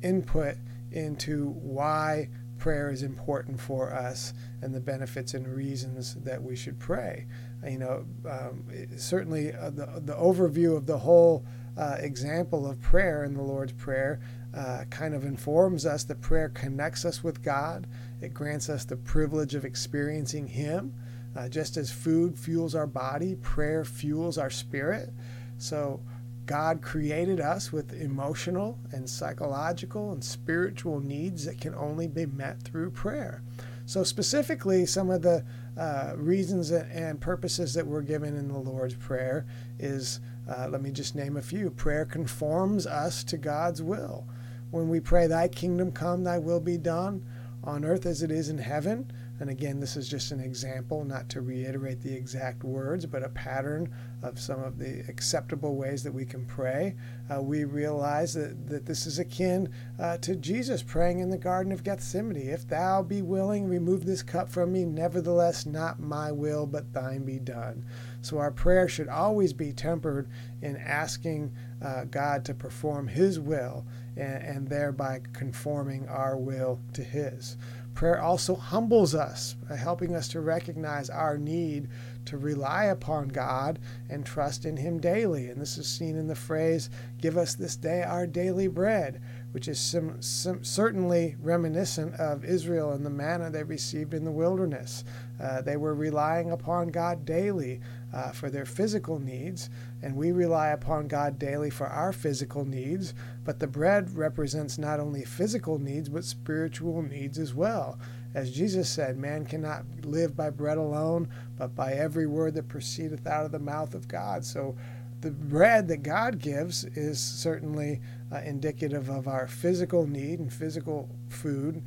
input 0.04 0.56
into 0.92 1.52
why 1.52 2.30
prayer 2.58 2.92
is 2.92 3.04
important 3.04 3.60
for 3.60 3.94
us 3.94 4.34
and 4.62 4.76
the 4.76 4.80
benefits 4.80 5.34
and 5.34 5.48
reasons 5.48 6.16
that 6.16 6.42
we 6.44 6.56
should 6.56 6.78
pray. 6.78 7.26
You 7.68 7.80
know, 7.80 8.06
um, 8.30 8.66
certainly 8.98 9.54
uh, 9.54 9.70
the, 9.70 10.02
the 10.06 10.14
overview 10.14 10.76
of 10.76 10.86
the 10.86 10.98
whole 10.98 11.46
uh, 11.78 11.96
example 12.00 12.70
of 12.70 12.82
prayer 12.82 13.24
in 13.24 13.34
the 13.34 13.42
Lord's 13.42 13.72
Prayer 13.74 14.20
uh, 14.56 14.84
kind 14.90 15.14
of 15.14 15.24
informs 15.24 15.86
us 15.86 16.04
that 16.06 16.22
prayer 16.22 16.50
connects 16.50 17.06
us 17.06 17.24
with 17.24 17.42
God. 17.42 17.88
It 18.22 18.34
grants 18.34 18.70
us 18.70 18.86
the 18.86 18.98
privilege 18.98 19.56
of 19.56 19.66
experiencing 19.66 20.48
Him. 20.48 20.94
Uh, 21.36 21.48
just 21.48 21.78
as 21.78 21.92
food 21.92 22.38
fuels 22.38 22.74
our 22.74 22.88
body, 22.88 23.36
prayer 23.36 23.86
fuels 23.86 24.38
our 24.38 24.50
spirit. 24.50 25.12
So, 25.58 26.02
God 26.50 26.82
created 26.82 27.40
us 27.40 27.72
with 27.72 27.94
emotional 27.94 28.80
and 28.92 29.08
psychological 29.08 30.14
and 30.14 30.24
spiritual 30.24 31.00
needs 31.00 31.46
that 31.46 31.62
can 31.62 31.76
only 31.76 32.08
be 32.08 32.26
met 32.26 32.64
through 32.64 32.90
prayer. 32.90 33.44
So, 33.86 34.04
specifically, 34.04 34.88
some 34.88 35.12
of 35.12 35.22
the 35.22 35.46
uh, 35.78 36.14
reasons 36.16 36.72
and 36.72 37.22
purposes 37.22 37.76
that 37.76 37.86
we're 37.86 38.02
given 38.02 38.36
in 38.36 38.48
the 38.48 38.58
Lord's 38.58 38.96
Prayer 38.96 39.46
is 39.78 40.22
uh, 40.50 40.68
let 40.68 40.82
me 40.82 40.90
just 40.90 41.14
name 41.14 41.38
a 41.38 41.42
few. 41.44 41.70
Prayer 41.70 42.04
conforms 42.04 42.88
us 42.88 43.24
to 43.26 43.38
God's 43.38 43.84
will. 43.84 44.28
When 44.72 44.90
we 44.90 45.00
pray, 45.00 45.28
Thy 45.28 45.50
kingdom 45.50 45.92
come, 45.92 46.24
Thy 46.24 46.40
will 46.40 46.60
be 46.60 46.80
done 46.80 47.24
on 47.64 47.86
earth 47.86 48.08
as 48.08 48.24
it 48.24 48.32
is 48.32 48.50
in 48.50 48.58
heaven, 48.58 49.12
and 49.40 49.50
again, 49.50 49.80
this 49.80 49.96
is 49.96 50.10
just 50.10 50.32
an 50.32 50.42
example, 50.42 51.06
not 51.06 51.30
to 51.30 51.42
reiterate 51.42 52.02
the 52.02 52.14
exact 52.14 52.64
words, 52.64 53.06
but 53.06 53.24
a 53.24 53.30
pattern 53.30 53.94
of 54.22 54.38
some 54.38 54.62
of 54.62 54.78
the 54.78 55.00
acceptable 55.08 55.76
ways 55.76 56.04
that 56.04 56.14
we 56.14 56.26
can 56.26 56.46
pray. 56.46 56.96
Uh, 57.34 57.42
we 57.42 57.64
realize 57.64 58.34
that, 58.34 58.68
that 58.68 58.86
this 58.86 59.08
is 59.08 59.18
akin 59.18 59.70
uh, 59.98 60.18
to 60.18 60.36
Jesus 60.36 60.84
praying 60.84 61.20
in 61.20 61.30
the 61.30 61.38
Garden 61.38 61.72
of 61.72 61.86
Gethsemane 61.86 62.50
If 62.50 62.68
thou 62.68 63.02
be 63.02 63.22
willing, 63.22 63.66
remove 63.66 64.06
this 64.06 64.24
cup 64.24 64.50
from 64.50 64.74
me. 64.74 64.84
Nevertheless, 64.84 65.66
not 65.66 66.02
my 66.02 66.34
will, 66.34 66.66
but 66.66 66.92
thine 66.92 67.24
be 67.24 67.40
done. 67.40 67.86
So 68.22 68.40
our 68.40 68.52
prayer 68.52 68.90
should 68.90 69.08
always 69.08 69.54
be 69.54 69.72
tempered 69.72 70.30
in 70.62 70.76
asking 70.76 71.54
uh, 71.82 72.04
God 72.06 72.44
to 72.46 72.54
perform 72.54 73.08
His 73.08 73.40
will 73.40 73.86
and, 74.18 74.44
and 74.44 74.68
thereby 74.68 75.22
conforming 75.32 76.10
our 76.10 76.36
will 76.36 76.82
to 76.94 77.04
His. 77.04 77.56
Prayer 78.00 78.22
also 78.22 78.56
humbles 78.56 79.14
us 79.14 79.58
by 79.68 79.76
helping 79.76 80.16
us 80.16 80.30
to 80.30 80.40
recognize 80.40 81.10
our 81.10 81.38
need 81.38 81.90
to 82.24 82.38
rely 82.38 82.86
upon 82.86 83.28
God 83.28 83.78
and 84.10 84.26
trust 84.26 84.64
in 84.64 84.78
Him 84.78 85.02
daily. 85.02 85.50
And 85.50 85.60
this 85.60 85.78
is 85.78 85.90
seen 85.90 86.16
in 86.16 86.26
the 86.26 86.34
phrase, 86.34 86.90
Give 87.20 87.38
us 87.38 87.56
this 87.56 87.76
day 87.76 88.02
our 88.04 88.26
daily 88.26 88.70
bread, 88.70 89.22
which 89.52 89.68
is 89.68 89.82
sim- 89.82 90.22
sim- 90.22 90.64
certainly 90.64 91.36
reminiscent 91.42 92.16
of 92.16 92.46
Israel 92.46 92.94
and 92.94 93.06
the 93.06 93.10
manna 93.10 93.50
they 93.50 93.64
received 93.64 94.14
in 94.14 94.24
the 94.24 94.32
wilderness. 94.32 95.04
Uh, 95.38 95.62
they 95.62 95.76
were 95.76 95.94
relying 95.94 96.52
upon 96.52 96.88
God 96.88 97.26
daily 97.26 97.82
uh, 98.14 98.32
for 98.32 98.50
their 98.50 98.66
physical 98.66 99.20
needs, 99.20 99.70
and 100.02 100.16
we 100.16 100.32
rely 100.32 100.70
upon 100.70 101.08
God 101.08 101.38
daily 101.38 101.70
for 101.70 101.88
our 101.88 102.12
physical 102.12 102.66
needs. 102.66 103.14
But 103.44 103.60
the 103.60 103.68
bread 103.68 104.16
represents 104.16 104.78
not 104.78 105.00
only 105.00 105.24
physical 105.26 105.80
needs, 105.80 106.10
but 106.10 106.24
spiritual 106.24 107.02
needs 107.02 107.38
as 107.38 107.54
well. 107.54 108.00
As 108.34 108.52
Jesus 108.52 108.90
said, 108.90 109.18
man 109.18 109.46
cannot 109.46 109.84
live 110.04 110.36
by 110.36 110.50
bread 110.52 110.78
alone, 110.78 111.30
but 111.58 111.76
by 111.76 111.94
every 111.94 112.28
word 112.28 112.54
that 112.56 112.68
proceedeth 112.68 113.26
out 113.26 113.46
of 113.46 113.52
the 113.52 113.60
mouth 113.60 113.94
of 113.94 114.08
God. 114.08 114.46
So 114.46 114.76
the 115.22 115.32
bread 115.32 115.88
that 115.88 116.04
God 116.04 116.40
gives 116.40 116.86
is 116.86 117.20
certainly 117.20 118.02
uh, 118.32 118.38
indicative 118.38 119.10
of 119.10 119.28
our 119.28 119.48
physical 119.48 120.08
need 120.08 120.40
and 120.40 120.54
physical 120.54 121.10
food, 121.28 121.84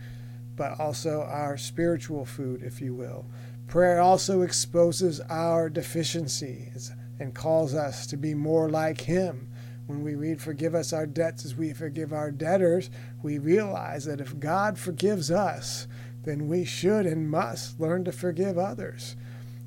but 0.56 0.78
also 0.78 1.22
our 1.22 1.56
spiritual 1.56 2.24
food, 2.24 2.62
if 2.62 2.80
you 2.80 2.94
will. 2.94 3.24
Prayer 3.66 4.00
also 4.00 4.42
exposes 4.42 5.20
our 5.28 5.70
deficiencies 5.70 6.92
and 7.18 7.34
calls 7.34 7.74
us 7.74 8.06
to 8.08 8.16
be 8.16 8.34
more 8.34 8.68
like 8.68 9.02
Him. 9.02 9.48
When 9.86 10.02
we 10.02 10.14
read, 10.14 10.40
Forgive 10.40 10.74
us 10.74 10.92
our 10.92 11.06
debts 11.06 11.44
as 11.44 11.54
we 11.54 11.72
forgive 11.72 12.12
our 12.12 12.30
debtors, 12.30 12.90
we 13.22 13.38
realize 13.38 14.04
that 14.04 14.20
if 14.20 14.38
God 14.38 14.78
forgives 14.78 15.30
us, 15.30 15.86
then 16.24 16.48
we 16.48 16.64
should 16.64 17.06
and 17.06 17.30
must 17.30 17.80
learn 17.80 18.04
to 18.04 18.12
forgive 18.12 18.58
others. 18.58 19.16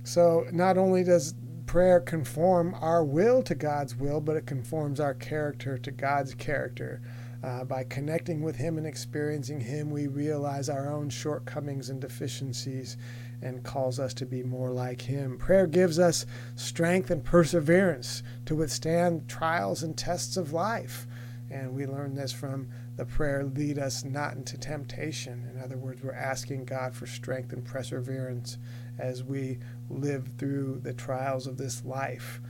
So 0.04 0.46
not 0.52 0.78
only 0.78 1.04
does 1.04 1.34
prayer 1.66 2.00
conform 2.00 2.76
our 2.80 3.04
will 3.04 3.44
to 3.44 3.56
God's 3.56 3.96
will, 3.96 4.22
but 4.22 4.38
it 4.38 4.46
conforms 4.46 5.00
our 5.00 5.14
character 5.14 5.78
to 5.78 5.92
God's 5.92 6.34
character. 6.36 7.02
Uh, 7.44 7.64
by 7.64 7.84
connecting 7.84 8.42
with 8.42 8.56
Him 8.56 8.78
and 8.78 8.88
experiencing 8.88 9.60
Him, 9.60 9.92
we 9.92 10.08
realize 10.08 10.70
our 10.70 10.92
own 10.92 11.10
shortcomings 11.10 11.90
and 11.90 12.00
deficiencies 12.00 12.98
and 13.46 13.64
calls 13.64 14.00
us 14.00 14.16
to 14.16 14.26
be 14.26 14.42
more 14.42 14.72
like 14.72 15.02
Him. 15.02 15.38
Prayer 15.38 15.68
gives 15.68 16.00
us 16.00 16.26
strength 16.56 17.12
and 17.12 17.24
perseverance 17.24 18.24
to 18.48 18.56
withstand 18.56 19.30
trials 19.30 19.84
and 19.84 19.96
tests 19.96 20.36
of 20.36 20.52
life. 20.52 21.06
And 21.52 21.76
we 21.76 21.86
learn 21.86 22.16
this 22.16 22.34
from 22.34 22.70
the 22.98 23.06
prayer, 23.06 23.44
lead 23.44 23.78
us 23.78 24.04
not 24.04 24.34
into 24.34 24.58
temptation. 24.58 25.48
In 25.54 25.62
other 25.62 25.78
words, 25.78 26.02
we're 26.02 26.12
asking 26.12 26.66
God 26.66 26.96
for 26.96 27.06
strength 27.06 27.54
and 27.54 27.64
perseverance 27.64 28.58
as 28.98 29.24
we 29.24 29.60
live 29.92 30.28
through 30.40 30.80
the 30.82 30.94
trials 30.94 31.46
of 31.46 31.58
this 31.58 31.86
life. 31.86 32.42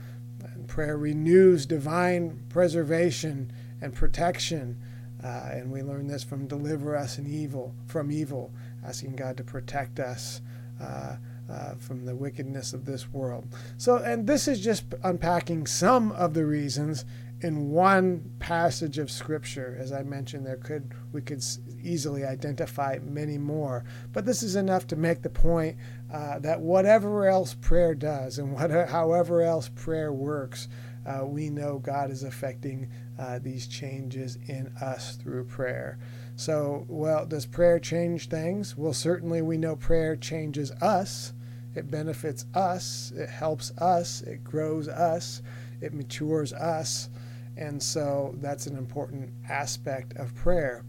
And 0.42 0.66
prayer 0.66 0.96
renews 0.96 1.66
divine 1.66 2.42
preservation 2.48 3.52
and 3.82 3.94
protection. 3.94 4.80
Uh, 5.22 5.50
and 5.52 5.70
we 5.70 5.82
learn 5.82 6.06
this 6.06 6.24
from 6.24 6.46
deliver 6.46 6.96
us 6.96 7.18
in 7.18 7.26
evil 7.26 7.74
from 7.86 8.10
evil, 8.10 8.54
asking 8.82 9.16
God 9.16 9.36
to 9.36 9.44
protect 9.44 9.98
us 9.98 10.40
uh, 10.80 11.16
uh, 11.50 11.74
from 11.78 12.04
the 12.04 12.14
wickedness 12.14 12.72
of 12.72 12.84
this 12.84 13.08
world. 13.12 13.46
So, 13.76 13.96
and 13.96 14.26
this 14.26 14.48
is 14.48 14.60
just 14.60 14.84
unpacking 15.04 15.66
some 15.66 16.12
of 16.12 16.34
the 16.34 16.44
reasons 16.44 17.04
in 17.40 17.70
one 17.70 18.32
passage 18.38 18.98
of 18.98 19.10
Scripture. 19.10 19.76
As 19.78 19.92
I 19.92 20.02
mentioned, 20.02 20.46
there 20.46 20.56
could 20.56 20.92
we 21.12 21.20
could 21.20 21.44
easily 21.82 22.24
identify 22.24 22.98
many 23.02 23.38
more, 23.38 23.84
but 24.12 24.24
this 24.24 24.42
is 24.42 24.56
enough 24.56 24.86
to 24.88 24.96
make 24.96 25.22
the 25.22 25.30
point 25.30 25.76
uh, 26.12 26.38
that 26.40 26.60
whatever 26.60 27.28
else 27.28 27.54
prayer 27.54 27.94
does 27.94 28.38
and 28.38 28.52
whatever, 28.52 28.86
however 28.90 29.42
else 29.42 29.70
prayer 29.74 30.12
works, 30.12 30.68
uh, 31.06 31.24
we 31.24 31.50
know 31.50 31.78
God 31.78 32.10
is 32.10 32.22
affecting 32.22 32.90
uh, 33.18 33.38
these 33.38 33.66
changes 33.66 34.36
in 34.48 34.72
us 34.80 35.16
through 35.16 35.44
prayer. 35.44 35.98
So, 36.36 36.84
well, 36.88 37.24
does 37.24 37.46
prayer 37.46 37.78
change 37.78 38.28
things? 38.28 38.76
Well, 38.76 38.92
certainly 38.92 39.40
we 39.40 39.56
know 39.56 39.74
prayer 39.74 40.16
changes 40.16 40.70
us. 40.82 41.32
It 41.74 41.90
benefits 41.90 42.44
us. 42.54 43.10
It 43.16 43.30
helps 43.30 43.70
us. 43.78 44.20
It 44.20 44.44
grows 44.44 44.86
us. 44.86 45.40
It 45.80 45.94
matures 45.94 46.52
us. 46.52 47.08
And 47.56 47.82
so 47.82 48.34
that's 48.38 48.66
an 48.66 48.76
important 48.76 49.30
aspect 49.48 50.14
of 50.16 50.34
prayer. 50.34 50.84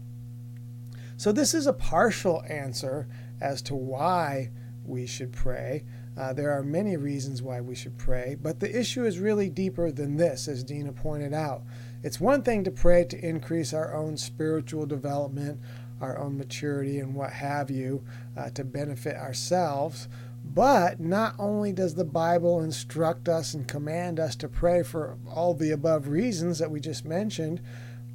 So, 1.16 1.32
this 1.32 1.54
is 1.54 1.66
a 1.66 1.72
partial 1.72 2.42
answer 2.48 3.08
as 3.40 3.62
to 3.62 3.74
why 3.74 4.50
we 4.84 5.06
should 5.06 5.32
pray. 5.32 5.84
Uh, 6.16 6.32
there 6.32 6.50
are 6.50 6.62
many 6.62 6.96
reasons 6.96 7.42
why 7.42 7.60
we 7.60 7.74
should 7.74 7.96
pray, 7.96 8.36
but 8.40 8.60
the 8.60 8.78
issue 8.78 9.04
is 9.04 9.18
really 9.18 9.48
deeper 9.48 9.90
than 9.90 10.16
this, 10.16 10.48
as 10.48 10.64
Dina 10.64 10.92
pointed 10.92 11.32
out. 11.32 11.62
It's 12.02 12.20
one 12.20 12.42
thing 12.42 12.64
to 12.64 12.70
pray 12.70 13.04
to 13.04 13.26
increase 13.26 13.72
our 13.72 13.94
own 13.94 14.16
spiritual 14.16 14.86
development, 14.86 15.60
our 16.00 16.18
own 16.18 16.38
maturity, 16.38 17.00
and 17.00 17.14
what 17.14 17.32
have 17.32 17.70
you, 17.70 18.04
uh, 18.36 18.50
to 18.50 18.64
benefit 18.64 19.16
ourselves. 19.16 20.08
But 20.44 21.00
not 21.00 21.34
only 21.38 21.72
does 21.72 21.94
the 21.94 22.04
Bible 22.04 22.60
instruct 22.60 23.28
us 23.28 23.52
and 23.52 23.66
command 23.66 24.18
us 24.18 24.36
to 24.36 24.48
pray 24.48 24.82
for 24.82 25.18
all 25.28 25.54
the 25.54 25.72
above 25.72 26.08
reasons 26.08 26.58
that 26.58 26.70
we 26.70 26.80
just 26.80 27.04
mentioned, 27.04 27.60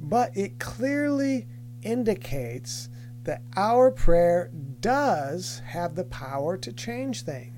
but 0.00 0.36
it 0.36 0.58
clearly 0.58 1.46
indicates 1.82 2.88
that 3.24 3.42
our 3.56 3.90
prayer 3.90 4.50
does 4.80 5.62
have 5.66 5.94
the 5.94 6.04
power 6.04 6.56
to 6.56 6.72
change 6.72 7.22
things. 7.22 7.53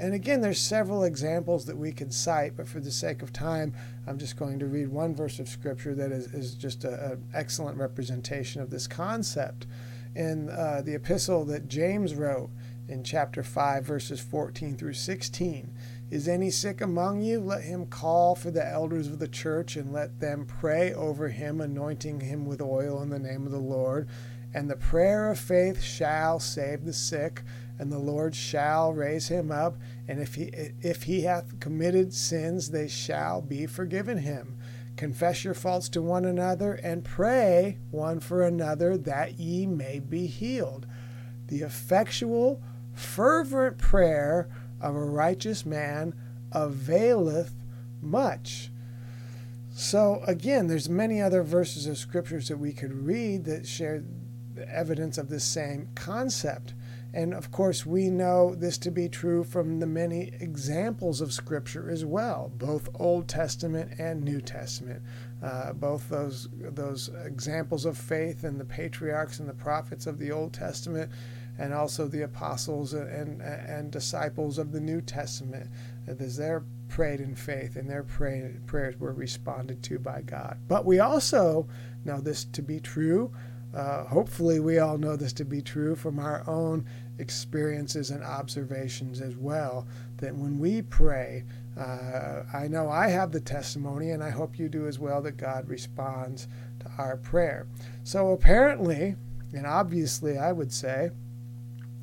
And 0.00 0.14
again, 0.14 0.40
there's 0.40 0.58
several 0.58 1.04
examples 1.04 1.66
that 1.66 1.76
we 1.76 1.92
can 1.92 2.10
cite, 2.10 2.56
but 2.56 2.66
for 2.66 2.80
the 2.80 2.90
sake 2.90 3.20
of 3.20 3.34
time, 3.34 3.74
I'm 4.06 4.16
just 4.16 4.38
going 4.38 4.58
to 4.60 4.66
read 4.66 4.88
one 4.88 5.14
verse 5.14 5.38
of 5.38 5.46
scripture 5.46 5.94
that 5.94 6.10
is, 6.10 6.24
is 6.32 6.54
just 6.54 6.84
an 6.84 7.22
excellent 7.34 7.76
representation 7.76 8.62
of 8.62 8.70
this 8.70 8.86
concept. 8.86 9.66
In 10.16 10.48
uh, 10.48 10.80
the 10.82 10.94
epistle 10.94 11.44
that 11.44 11.68
James 11.68 12.14
wrote 12.14 12.48
in 12.88 13.04
chapter 13.04 13.42
5, 13.42 13.84
verses 13.84 14.20
14 14.20 14.78
through 14.78 14.94
16, 14.94 15.70
is 16.10 16.26
any 16.26 16.50
sick 16.50 16.80
among 16.80 17.20
you? 17.20 17.38
Let 17.38 17.64
him 17.64 17.84
call 17.84 18.34
for 18.34 18.50
the 18.50 18.66
elders 18.66 19.06
of 19.06 19.18
the 19.18 19.28
church 19.28 19.76
and 19.76 19.92
let 19.92 20.18
them 20.18 20.46
pray 20.46 20.94
over 20.94 21.28
him, 21.28 21.60
anointing 21.60 22.20
him 22.20 22.46
with 22.46 22.62
oil 22.62 23.02
in 23.02 23.10
the 23.10 23.18
name 23.18 23.44
of 23.44 23.52
the 23.52 23.58
Lord. 23.58 24.08
And 24.54 24.70
the 24.70 24.76
prayer 24.76 25.30
of 25.30 25.38
faith 25.38 25.82
shall 25.82 26.40
save 26.40 26.86
the 26.86 26.94
sick, 26.94 27.42
and 27.80 27.90
the 27.90 27.98
Lord 27.98 28.34
shall 28.34 28.92
raise 28.92 29.28
him 29.28 29.50
up. 29.50 29.78
And 30.06 30.20
if 30.20 30.34
he 30.34 30.50
if 30.82 31.04
he 31.04 31.22
hath 31.22 31.58
committed 31.60 32.12
sins, 32.12 32.70
they 32.70 32.88
shall 32.88 33.40
be 33.40 33.66
forgiven 33.66 34.18
him. 34.18 34.58
Confess 34.96 35.44
your 35.44 35.54
faults 35.54 35.88
to 35.90 36.02
one 36.02 36.26
another, 36.26 36.74
and 36.74 37.02
pray 37.02 37.78
one 37.90 38.20
for 38.20 38.46
another 38.46 38.98
that 38.98 39.38
ye 39.40 39.64
may 39.64 39.98
be 39.98 40.26
healed. 40.26 40.86
The 41.46 41.62
effectual, 41.62 42.62
fervent 42.92 43.78
prayer 43.78 44.50
of 44.78 44.94
a 44.94 45.02
righteous 45.04 45.64
man 45.64 46.14
availeth 46.52 47.54
much. 48.02 48.70
So 49.72 50.22
again, 50.26 50.66
there's 50.66 50.90
many 50.90 51.22
other 51.22 51.42
verses 51.42 51.86
of 51.86 51.96
scriptures 51.96 52.48
that 52.48 52.58
we 52.58 52.74
could 52.74 52.92
read 52.92 53.46
that 53.46 53.66
share 53.66 54.04
the 54.54 54.68
evidence 54.68 55.16
of 55.16 55.30
this 55.30 55.44
same 55.44 55.88
concept. 55.94 56.74
And 57.12 57.34
of 57.34 57.50
course, 57.50 57.84
we 57.84 58.08
know 58.08 58.54
this 58.54 58.78
to 58.78 58.90
be 58.90 59.08
true 59.08 59.42
from 59.42 59.80
the 59.80 59.86
many 59.86 60.32
examples 60.40 61.20
of 61.20 61.32
Scripture 61.32 61.90
as 61.90 62.04
well, 62.04 62.52
both 62.54 62.88
Old 62.94 63.28
Testament 63.28 63.98
and 63.98 64.22
New 64.22 64.40
Testament. 64.40 65.02
Uh, 65.42 65.72
both 65.72 66.08
those 66.08 66.48
those 66.52 67.10
examples 67.24 67.84
of 67.84 67.96
faith 67.96 68.44
and 68.44 68.60
the 68.60 68.64
patriarchs 68.64 69.40
and 69.40 69.48
the 69.48 69.54
prophets 69.54 70.06
of 70.06 70.18
the 70.18 70.30
Old 70.30 70.52
Testament, 70.52 71.10
and 71.58 71.72
also 71.72 72.06
the 72.06 72.22
apostles 72.22 72.92
and 72.92 73.08
and, 73.08 73.42
and 73.42 73.90
disciples 73.90 74.58
of 74.58 74.70
the 74.70 74.80
New 74.80 75.00
Testament, 75.00 75.70
as 76.06 76.36
they're 76.36 76.64
prayed 76.88 77.20
in 77.20 77.34
faith 77.34 77.76
and 77.76 77.88
their 77.88 78.02
pray, 78.02 78.54
prayers 78.66 78.98
were 78.98 79.14
responded 79.14 79.82
to 79.84 79.98
by 79.98 80.20
God. 80.20 80.58
But 80.68 80.84
we 80.84 80.98
also 80.98 81.66
know 82.04 82.20
this 82.20 82.44
to 82.44 82.62
be 82.62 82.80
true 82.80 83.32
uh, 83.74 84.04
hopefully, 84.04 84.58
we 84.58 84.78
all 84.78 84.98
know 84.98 85.16
this 85.16 85.32
to 85.34 85.44
be 85.44 85.62
true 85.62 85.94
from 85.94 86.18
our 86.18 86.42
own 86.48 86.86
experiences 87.18 88.10
and 88.10 88.24
observations 88.24 89.20
as 89.20 89.36
well. 89.36 89.86
That 90.16 90.34
when 90.34 90.58
we 90.58 90.82
pray, 90.82 91.44
uh, 91.78 92.42
I 92.52 92.66
know 92.68 92.88
I 92.88 93.08
have 93.08 93.30
the 93.30 93.40
testimony, 93.40 94.10
and 94.10 94.22
I 94.24 94.30
hope 94.30 94.58
you 94.58 94.68
do 94.68 94.86
as 94.86 94.98
well, 94.98 95.22
that 95.22 95.36
God 95.36 95.68
responds 95.68 96.48
to 96.80 96.90
our 96.98 97.16
prayer. 97.16 97.66
So, 98.02 98.30
apparently, 98.30 99.14
and 99.52 99.66
obviously, 99.66 100.36
I 100.36 100.52
would 100.52 100.72
say, 100.72 101.10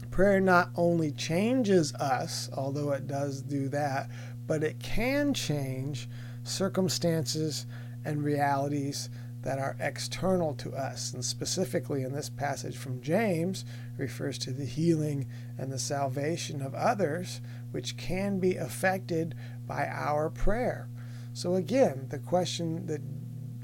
prayer 0.10 0.40
not 0.40 0.70
only 0.76 1.12
changes 1.12 1.94
us, 1.96 2.50
although 2.54 2.92
it 2.92 3.08
does 3.08 3.42
do 3.42 3.68
that, 3.70 4.10
but 4.48 4.64
it 4.64 4.80
can 4.80 5.34
change 5.34 6.10
circumstances 6.44 7.66
and 8.06 8.24
realities 8.24 9.10
that 9.44 9.60
are 9.60 9.78
external 9.80 10.54
to 10.56 10.74
us. 10.74 11.14
And 11.14 11.24
specifically 11.24 12.04
in 12.04 12.14
this 12.14 12.30
passage 12.30 12.78
from 12.78 13.02
James, 13.02 13.66
refers 13.98 14.38
to 14.40 14.52
the 14.52 14.66
healing 14.66 15.28
and 15.58 15.72
the 15.72 15.80
salvation 15.80 16.62
of 16.62 16.74
others, 16.74 17.42
which 17.72 17.98
can 17.98 18.40
be 18.40 18.56
affected 18.56 19.36
by 19.66 19.88
our 19.88 20.30
prayer. 20.30 20.90
So, 21.34 21.56
again, 21.56 22.08
the 22.10 22.20
question 22.20 22.86
that 22.88 23.02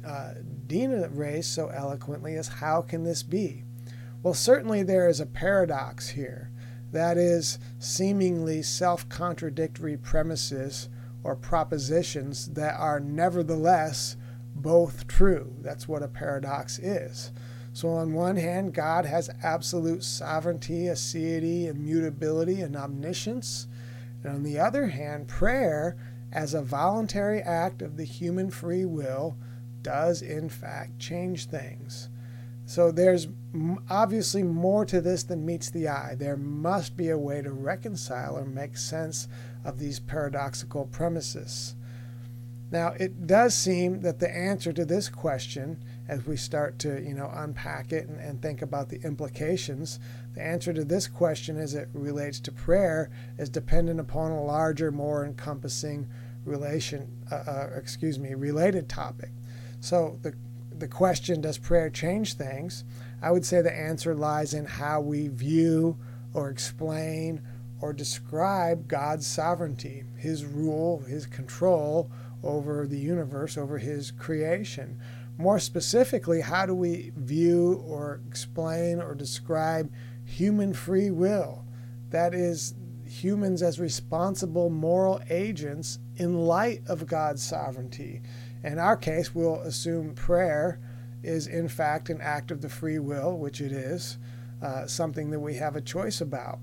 uh, 0.08 0.34
Dina 0.68 1.10
raised 1.10 1.52
so 1.52 1.70
eloquently 1.70 2.34
is 2.34 2.48
how 2.48 2.82
can 2.82 3.04
this 3.04 3.24
be? 3.24 3.64
Well, 4.22 4.34
certainly 4.34 4.84
there 4.84 5.10
is 5.10 5.20
a 5.20 5.26
paradox 5.26 6.10
here. 6.10 6.52
That 6.92 7.18
is, 7.18 7.58
seemingly 7.80 8.62
self 8.62 9.10
contradictory 9.10 9.98
premises 9.98 10.90
or 11.24 11.36
propositions 11.36 12.54
that 12.54 12.76
are 12.76 13.00
nevertheless 13.00 14.16
both 14.56 15.08
true. 15.08 15.56
That's 15.62 15.88
what 15.88 16.04
a 16.04 16.08
paradox 16.08 16.80
is. 16.80 17.32
So, 17.74 17.90
on 17.90 18.14
one 18.14 18.36
hand, 18.36 18.74
God 18.74 19.06
has 19.06 19.32
absolute 19.42 20.04
sovereignty, 20.04 20.84
aseity, 20.84 21.66
immutability, 21.66 22.62
and 22.62 22.76
omniscience. 22.76 23.68
And 24.24 24.32
on 24.32 24.44
the 24.44 24.60
other 24.60 24.88
hand, 24.88 25.28
prayer, 25.28 25.98
as 26.32 26.54
a 26.54 26.62
voluntary 26.62 27.42
act 27.42 27.82
of 27.82 27.98
the 27.98 28.06
human 28.06 28.52
free 28.52 28.86
will, 28.86 29.38
does 29.82 30.22
in 30.22 30.50
fact 30.50 31.00
change 31.00 31.48
things. 31.48 32.10
So, 32.66 32.92
there's 32.92 33.28
obviously 33.90 34.44
more 34.44 34.86
to 34.86 35.02
this 35.02 35.24
than 35.24 35.44
meets 35.44 35.72
the 35.72 35.88
eye. 35.88 36.16
There 36.16 36.38
must 36.38 36.96
be 36.96 37.10
a 37.10 37.18
way 37.18 37.42
to 37.42 37.52
reconcile 37.52 38.38
or 38.38 38.46
make 38.46 38.78
sense 38.78 39.28
of 39.66 39.80
these 39.80 40.00
paradoxical 40.00 40.86
premises. 40.86 41.76
Now, 42.74 42.96
it 43.00 43.28
does 43.28 43.54
seem 43.54 44.02
that 44.02 44.18
the 44.18 44.36
answer 44.36 44.74
to 44.74 44.84
this 44.84 45.08
question, 45.08 45.78
as 46.08 46.26
we 46.26 46.36
start 46.36 46.80
to 46.80 47.00
you 47.04 47.14
know 47.14 47.30
unpack 47.32 47.94
it 47.94 48.08
and, 48.08 48.20
and 48.20 48.42
think 48.42 48.64
about 48.64 48.90
the 48.90 49.00
implications, 49.04 50.00
the 50.34 50.42
answer 50.42 50.74
to 50.74 50.84
this 50.84 51.08
question 51.08 51.60
as 51.60 51.76
it 51.76 51.88
relates 51.94 52.40
to 52.40 52.52
prayer 52.52 53.12
is 53.38 53.50
dependent 53.50 54.00
upon 54.00 54.32
a 54.32 54.44
larger, 54.44 54.92
more 54.92 55.24
encompassing 55.24 56.10
relation, 56.46 57.16
uh, 57.32 57.36
uh, 57.36 57.70
excuse 57.76 58.18
me, 58.18 58.34
related 58.34 58.90
topic. 58.90 59.30
So 59.80 60.18
the 60.24 60.34
the 60.76 60.88
question, 60.88 61.42
does 61.42 61.60
prayer 61.60 61.92
change 61.92 62.34
things? 62.34 62.86
I 63.22 63.30
would 63.30 63.46
say 63.46 63.62
the 63.62 63.72
answer 63.72 64.16
lies 64.16 64.56
in 64.56 64.66
how 64.66 65.00
we 65.00 65.28
view 65.28 66.00
or 66.34 66.50
explain 66.50 67.44
or 67.82 67.94
describe 67.94 68.88
God's 68.88 69.28
sovereignty, 69.28 70.06
His 70.18 70.44
rule, 70.44 71.02
His 71.02 71.28
control 71.28 72.10
over 72.44 72.86
the 72.88 72.98
universe, 72.98 73.58
over 73.58 73.78
his 73.78 74.12
creation. 74.12 75.00
More 75.38 75.60
specifically, 75.60 76.42
how 76.42 76.66
do 76.66 76.76
we 76.76 77.12
view 77.16 77.84
or 77.88 78.22
explain 78.28 79.02
or 79.02 79.16
describe 79.16 79.92
human 80.26 80.74
free 80.74 81.10
will? 81.10 81.66
That 82.10 82.34
is, 82.34 82.76
humans 83.06 83.62
as 83.62 83.80
responsible 83.80 84.70
moral 84.70 85.22
agents 85.30 86.00
in 86.16 86.46
light 86.46 86.82
of 86.88 87.06
God's 87.06 87.44
sovereignty. 87.44 88.22
In 88.64 88.80
our 88.80 88.98
case, 88.98 89.36
we'll 89.36 89.62
assume 89.62 90.14
prayer 90.14 90.80
is 91.22 91.48
in 91.48 91.68
fact 91.68 92.10
an 92.10 92.22
act 92.22 92.52
of 92.52 92.62
the 92.62 92.70
free 92.70 93.00
will, 93.00 93.38
which 93.38 93.62
it 93.62 93.72
is, 93.72 94.18
uh, 94.62 94.88
something 94.88 95.30
that 95.32 95.40
we 95.40 95.56
have 95.56 95.76
a 95.76 95.82
choice 95.82 96.22
about. 96.22 96.60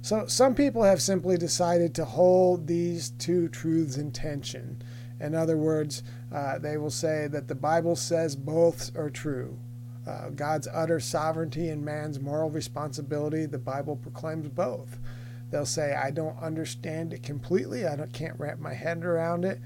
So 0.00 0.26
some 0.26 0.54
people 0.54 0.82
have 0.82 1.00
simply 1.00 1.36
decided 1.36 1.94
to 1.94 2.04
hold 2.04 2.66
these 2.66 3.10
two 3.10 3.48
truths 3.48 3.96
in 3.96 4.10
tension. 4.10 4.82
In 5.22 5.36
other 5.36 5.56
words, 5.56 6.02
uh, 6.32 6.58
they 6.58 6.76
will 6.76 6.90
say 6.90 7.28
that 7.28 7.46
the 7.46 7.54
Bible 7.54 7.94
says 7.94 8.34
both 8.34 8.94
are 8.96 9.08
true. 9.08 9.56
Uh, 10.06 10.30
God's 10.30 10.66
utter 10.72 10.98
sovereignty 10.98 11.68
and 11.68 11.84
man's 11.84 12.18
moral 12.18 12.50
responsibility, 12.50 13.46
the 13.46 13.56
Bible 13.56 13.94
proclaims 13.94 14.48
both. 14.48 14.98
They'll 15.50 15.64
say, 15.64 15.94
I 15.94 16.10
don't 16.10 16.36
understand 16.42 17.14
it 17.14 17.22
completely, 17.22 17.86
I 17.86 17.96
can't 18.12 18.38
wrap 18.38 18.58
my 18.58 18.74
head 18.74 19.04
around 19.04 19.44
it, 19.44 19.60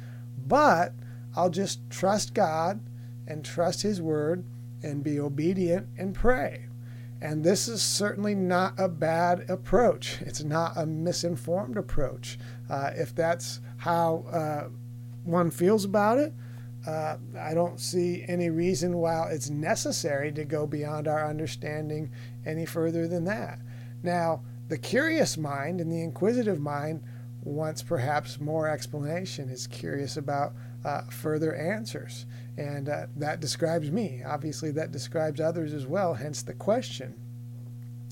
but 0.46 0.92
I'll 1.34 1.50
just 1.50 1.88
trust 1.88 2.34
God 2.34 2.80
and 3.26 3.42
trust 3.42 3.82
His 3.82 4.02
Word 4.02 4.44
and 4.82 5.02
be 5.02 5.18
obedient 5.18 5.88
and 5.96 6.14
pray. 6.14 6.66
And 7.22 7.42
this 7.42 7.66
is 7.66 7.82
certainly 7.82 8.34
not 8.34 8.74
a 8.78 8.88
bad 8.88 9.48
approach. 9.48 10.18
It's 10.20 10.44
not 10.44 10.76
a 10.76 10.84
misinformed 10.84 11.78
approach. 11.78 12.38
Uh, 12.68 12.90
if 12.94 13.14
that's 13.14 13.60
how 13.78 14.26
uh, 14.30 14.68
one 15.26 15.50
feels 15.50 15.84
about 15.84 16.18
it. 16.18 16.32
Uh, 16.86 17.16
I 17.38 17.52
don't 17.52 17.80
see 17.80 18.24
any 18.28 18.48
reason 18.48 18.96
why 18.96 19.28
it's 19.30 19.50
necessary 19.50 20.30
to 20.32 20.44
go 20.44 20.66
beyond 20.66 21.08
our 21.08 21.28
understanding 21.28 22.12
any 22.44 22.64
further 22.64 23.08
than 23.08 23.24
that. 23.24 23.58
Now, 24.02 24.42
the 24.68 24.78
curious 24.78 25.36
mind 25.36 25.80
and 25.80 25.90
the 25.90 26.02
inquisitive 26.02 26.60
mind 26.60 27.02
wants 27.42 27.82
perhaps 27.82 28.40
more 28.40 28.68
explanation, 28.68 29.48
is 29.48 29.66
curious 29.66 30.16
about 30.16 30.52
uh, 30.84 31.02
further 31.10 31.54
answers. 31.54 32.26
And 32.56 32.88
uh, 32.88 33.06
that 33.16 33.40
describes 33.40 33.90
me. 33.90 34.22
Obviously, 34.24 34.70
that 34.72 34.92
describes 34.92 35.40
others 35.40 35.72
as 35.72 35.86
well, 35.86 36.14
hence 36.14 36.42
the 36.42 36.54
question. 36.54 37.14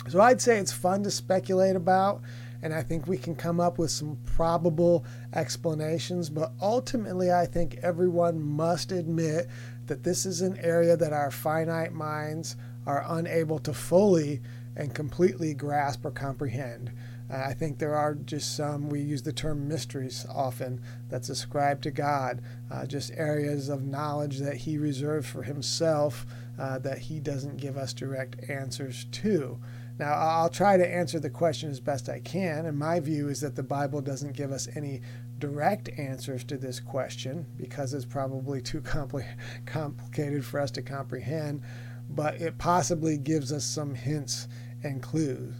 So 0.09 0.21
I'd 0.21 0.41
say 0.41 0.59
it's 0.59 0.73
fun 0.73 1.03
to 1.05 1.11
speculate 1.11 1.77
about, 1.77 2.23
and 2.65 2.73
I 2.73 2.83
think 2.83 3.07
we 3.07 3.19
can 3.19 3.37
come 3.37 3.61
up 3.61 3.77
with 3.77 3.91
some 3.91 4.19
probable 4.25 5.05
explanations. 5.35 6.31
But 6.31 6.53
ultimately, 6.63 7.31
I 7.31 7.45
think 7.45 7.77
everyone 7.83 8.41
must 8.41 8.91
admit 8.91 9.49
that 9.85 10.03
this 10.03 10.25
is 10.25 10.41
an 10.41 10.57
area 10.57 10.97
that 10.97 11.13
our 11.13 11.31
finite 11.31 11.93
minds 11.93 12.57
are 12.87 13.05
unable 13.07 13.59
to 13.59 13.75
fully 13.75 14.41
and 14.77 14.95
completely 14.95 15.53
grasp 15.53 16.07
or 16.07 16.11
comprehend. 16.11 16.91
Uh, 17.31 17.37
I 17.37 17.53
think 17.53 17.79
there 17.79 17.95
are 17.95 18.15
just 18.15 18.57
some, 18.57 18.89
we 18.89 19.01
use 19.01 19.23
the 19.23 19.33
term 19.33 19.69
mysteries 19.69 20.25
often, 20.35 20.81
that's 21.11 21.29
ascribed 21.29 21.83
to 21.83 21.91
God, 21.91 22.41
uh, 22.71 22.87
just 22.87 23.13
areas 23.15 23.69
of 23.69 23.83
knowledge 23.83 24.39
that 24.39 24.57
He 24.57 24.79
reserves 24.79 25.29
for 25.29 25.43
Himself 25.43 26.25
uh, 26.59 26.79
that 26.79 26.99
He 26.99 27.21
doesn't 27.21 27.59
give 27.59 27.77
us 27.77 27.93
direct 27.93 28.49
answers 28.49 29.05
to. 29.13 29.59
Now, 29.99 30.13
I'll 30.13 30.49
try 30.49 30.77
to 30.77 30.87
answer 30.87 31.21
the 31.21 31.31
question 31.31 31.71
as 31.71 31.79
best 31.79 32.09
I 32.09 32.19
can, 32.19 32.67
and 32.67 32.77
my 32.77 32.99
view 32.99 33.29
is 33.29 33.41
that 33.43 33.55
the 33.55 33.63
Bible 33.63 34.01
doesn't 34.01 34.37
give 34.37 34.51
us 34.51 34.69
any 34.75 35.03
direct 35.39 35.89
answers 35.99 36.43
to 36.45 36.57
this 36.57 36.81
question 36.81 37.47
because 37.57 37.95
it's 37.95 38.05
probably 38.05 38.61
too 38.61 38.81
compli- 38.81 39.37
complicated 39.67 40.45
for 40.45 40.59
us 40.59 40.73
to 40.73 40.83
comprehend, 40.83 41.63
but 42.11 42.35
it 42.41 42.59
possibly 42.59 43.17
gives 43.17 43.53
us 43.53 43.65
some 43.65 43.95
hints 43.95 44.49
and 44.83 45.01
clues. 45.01 45.55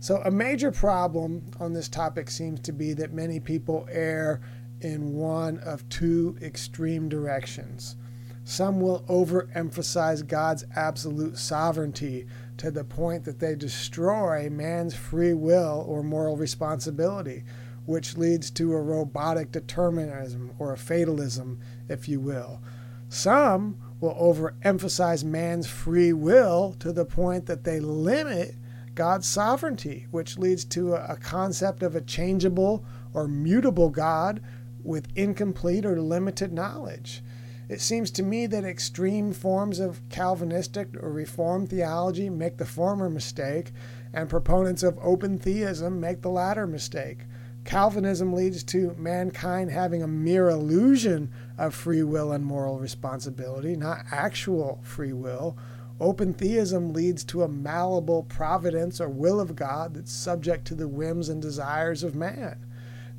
So, 0.00 0.20
a 0.24 0.30
major 0.30 0.70
problem 0.70 1.50
on 1.58 1.72
this 1.72 1.88
topic 1.88 2.30
seems 2.30 2.60
to 2.60 2.72
be 2.72 2.92
that 2.94 3.12
many 3.12 3.40
people 3.40 3.86
err 3.90 4.40
in 4.80 5.14
one 5.14 5.58
of 5.58 5.88
two 5.88 6.36
extreme 6.42 7.08
directions. 7.08 7.96
Some 8.44 8.80
will 8.80 9.04
overemphasize 9.08 10.26
God's 10.26 10.64
absolute 10.74 11.38
sovereignty 11.38 12.26
to 12.62 12.70
the 12.70 12.84
point 12.84 13.24
that 13.24 13.40
they 13.40 13.56
destroy 13.56 14.48
man's 14.48 14.94
free 14.94 15.32
will 15.32 15.84
or 15.88 16.00
moral 16.00 16.36
responsibility, 16.36 17.42
which 17.86 18.16
leads 18.16 18.52
to 18.52 18.72
a 18.72 18.80
robotic 18.80 19.50
determinism 19.50 20.52
or 20.60 20.72
a 20.72 20.78
fatalism, 20.78 21.58
if 21.88 22.08
you 22.08 22.20
will. 22.20 22.62
Some 23.08 23.78
will 23.98 24.14
overemphasize 24.14 25.24
man's 25.24 25.66
free 25.66 26.12
will 26.12 26.76
to 26.78 26.92
the 26.92 27.04
point 27.04 27.46
that 27.46 27.64
they 27.64 27.80
limit 27.80 28.54
God's 28.94 29.26
sovereignty, 29.26 30.06
which 30.12 30.38
leads 30.38 30.64
to 30.66 30.94
a, 30.94 31.16
concept 31.16 31.82
of 31.82 31.96
a 31.96 32.00
changeable 32.00 32.84
or 33.12 33.26
mutable 33.26 33.90
God 33.90 34.40
with 34.84 35.08
incomplete 35.16 35.84
or 35.84 36.00
limited 36.00 36.52
knowledge. 36.52 37.24
It 37.68 37.80
seems 37.80 38.10
to 38.12 38.22
me 38.22 38.46
that 38.46 38.64
extreme 38.64 39.32
forms 39.32 39.78
of 39.78 40.06
Calvinistic 40.08 40.88
or 41.02 41.10
Reformed 41.10 41.70
theology 41.70 42.28
make 42.28 42.58
the 42.58 42.66
former 42.66 43.08
mistake, 43.08 43.72
and 44.12 44.28
proponents 44.28 44.82
of 44.82 44.98
open 45.00 45.38
theism 45.38 46.00
make 46.00 46.22
the 46.22 46.30
latter 46.30 46.66
mistake. 46.66 47.20
Calvinism 47.64 48.32
leads 48.32 48.62
to 48.64 48.94
mankind 48.98 49.70
having 49.70 50.02
a 50.02 50.08
mere 50.08 50.48
illusion 50.48 51.30
of 51.56 51.74
free 51.74 52.02
will 52.02 52.32
and 52.32 52.44
moral 52.44 52.78
responsibility, 52.78 53.76
not 53.76 54.04
actual 54.10 54.80
free 54.82 55.12
will, 55.12 55.56
Open 56.02 56.34
theism 56.34 56.92
leads 56.92 57.22
to 57.22 57.44
a 57.44 57.48
malleable 57.48 58.24
providence 58.24 59.00
or 59.00 59.08
will 59.08 59.38
of 59.38 59.54
God 59.54 59.94
that's 59.94 60.10
subject 60.10 60.64
to 60.66 60.74
the 60.74 60.88
whims 60.88 61.28
and 61.28 61.40
desires 61.40 62.02
of 62.02 62.16
man. 62.16 62.58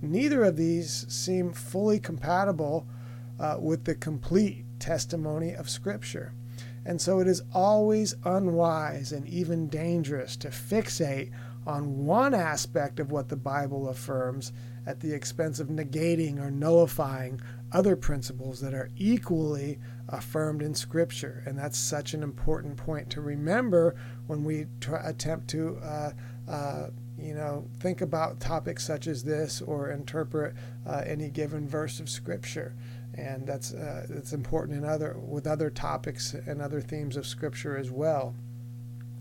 Neither 0.02 0.44
of 0.44 0.58
these 0.58 1.06
seem 1.08 1.54
fully 1.54 1.98
compatible 1.98 2.86
uh, 3.40 3.58
with 3.60 3.86
the 3.86 3.96
complete 3.96 4.66
testimony 4.80 5.54
of 5.54 5.70
Scripture. 5.70 6.34
And 6.86 7.02
so 7.02 7.20
it 7.20 7.28
is 7.28 7.42
always 7.54 8.16
unwise 8.26 9.12
and 9.12 9.28
even 9.28 9.68
dangerous 9.68 10.36
to 10.38 10.50
fixate 10.50 11.32
on 11.66 12.06
one 12.06 12.34
aspect 12.34 13.00
of 13.00 13.12
what 13.12 13.30
the 13.30 13.38
Bible 13.38 13.88
affirms 13.88 14.52
at 14.86 15.00
the 15.00 15.14
expense 15.14 15.60
of 15.60 15.70
negating 15.70 16.40
or 16.40 16.52
nullifying 16.52 17.40
other 17.72 17.96
principles 17.96 18.60
that 18.60 18.74
are 18.74 18.90
equally 18.98 19.80
affirmed 20.10 20.62
in 20.62 20.76
Scripture. 20.76 21.42
And 21.46 21.58
that's 21.58 21.78
such 21.78 22.14
an 22.14 22.22
important 22.22 22.76
point 22.76 23.10
to 23.12 23.22
remember 23.22 23.96
when 24.28 24.44
we 24.44 24.68
try, 24.82 25.02
attempt 25.08 25.48
to. 25.52 25.78
Uh, 25.78 26.12
uh, 26.50 26.88
you 27.18 27.34
know, 27.34 27.66
think 27.80 28.02
about 28.02 28.40
topics 28.40 28.86
such 28.86 29.08
as 29.08 29.24
this 29.24 29.62
or 29.62 29.92
interpret 29.92 30.56
uh, 30.86 31.04
any 31.06 31.30
given 31.30 31.70
verse 31.70 32.00
of 32.00 32.10
Scripture, 32.10 32.76
and 33.16 33.46
that's 33.46 33.74
uh, 33.74 34.06
that's 34.10 34.34
important 34.34 34.78
in 34.78 34.86
other 34.86 35.16
with 35.18 35.48
other 35.48 35.70
topics 35.70 36.34
and 36.34 36.62
other 36.62 36.82
themes 36.82 37.18
of 37.18 37.28
Scripture 37.28 37.78
as 37.78 37.92
well. 37.92 38.36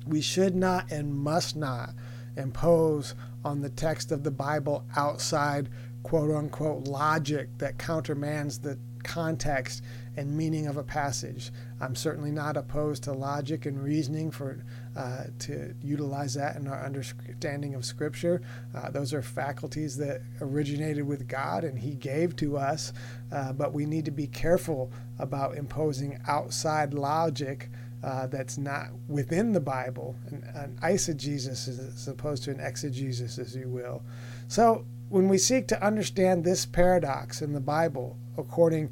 We 0.07 0.20
should 0.20 0.57
not 0.57 0.90
and 0.90 1.14
must 1.14 1.57
not 1.57 1.90
impose 2.37 3.14
on 3.44 3.61
the 3.61 3.70
text 3.70 4.11
of 4.11 4.24
the 4.24 4.31
Bible 4.31 4.85
outside 4.96 5.68
quote 6.02 6.31
unquote 6.31 6.87
logic 6.87 7.48
that 7.59 7.78
countermands 7.78 8.59
the 8.59 8.78
context 9.02 9.83
and 10.16 10.37
meaning 10.37 10.66
of 10.66 10.76
a 10.76 10.83
passage. 10.83 11.50
I'm 11.81 11.96
certainly 11.96 12.31
not 12.31 12.57
opposed 12.57 13.05
to 13.05 13.12
logic 13.12 13.66
and 13.66 13.83
reasoning 13.83 14.31
for 14.31 14.64
uh, 14.96 15.24
to 15.38 15.74
utilize 15.83 16.35
that 16.35 16.57
in 16.57 16.66
our 16.66 16.85
understanding 16.85 17.74
of 17.74 17.85
Scripture. 17.85 18.42
Uh, 18.74 18.90
those 18.90 19.12
are 19.12 19.22
faculties 19.22 19.96
that 19.96 20.22
originated 20.40 21.07
with 21.07 21.26
God 21.28 21.64
and 21.64 21.78
He 21.78 21.94
gave 21.94 22.37
to 22.37 22.57
us, 22.57 22.92
uh, 23.33 23.52
but 23.52 23.72
we 23.72 23.87
need 23.87 24.05
to 24.05 24.11
be 24.11 24.26
careful 24.26 24.92
about 25.18 25.57
imposing 25.57 26.20
outside 26.28 26.94
logic. 26.94 27.70
Uh, 28.05 28.26
that's 28.26 28.59
not 28.59 28.88
within 29.07 29.52
the 29.52 29.61
Bible, 29.61 30.16
an, 30.26 30.42
an 30.57 30.76
eisegesis 30.83 31.68
as 31.68 32.09
opposed 32.09 32.42
to 32.42 32.50
an 32.50 32.59
exegesis, 32.59 33.38
as 33.38 33.55
you 33.55 33.68
will. 33.68 34.02
So, 34.48 34.85
when 35.09 35.28
we 35.28 35.38
seek 35.38 35.68
to 35.68 35.87
understand 35.87 36.42
this 36.42 36.66
paradox 36.66 37.42
in 37.42 37.52
the 37.52 37.61
Bible, 37.61 38.16
according 38.37 38.90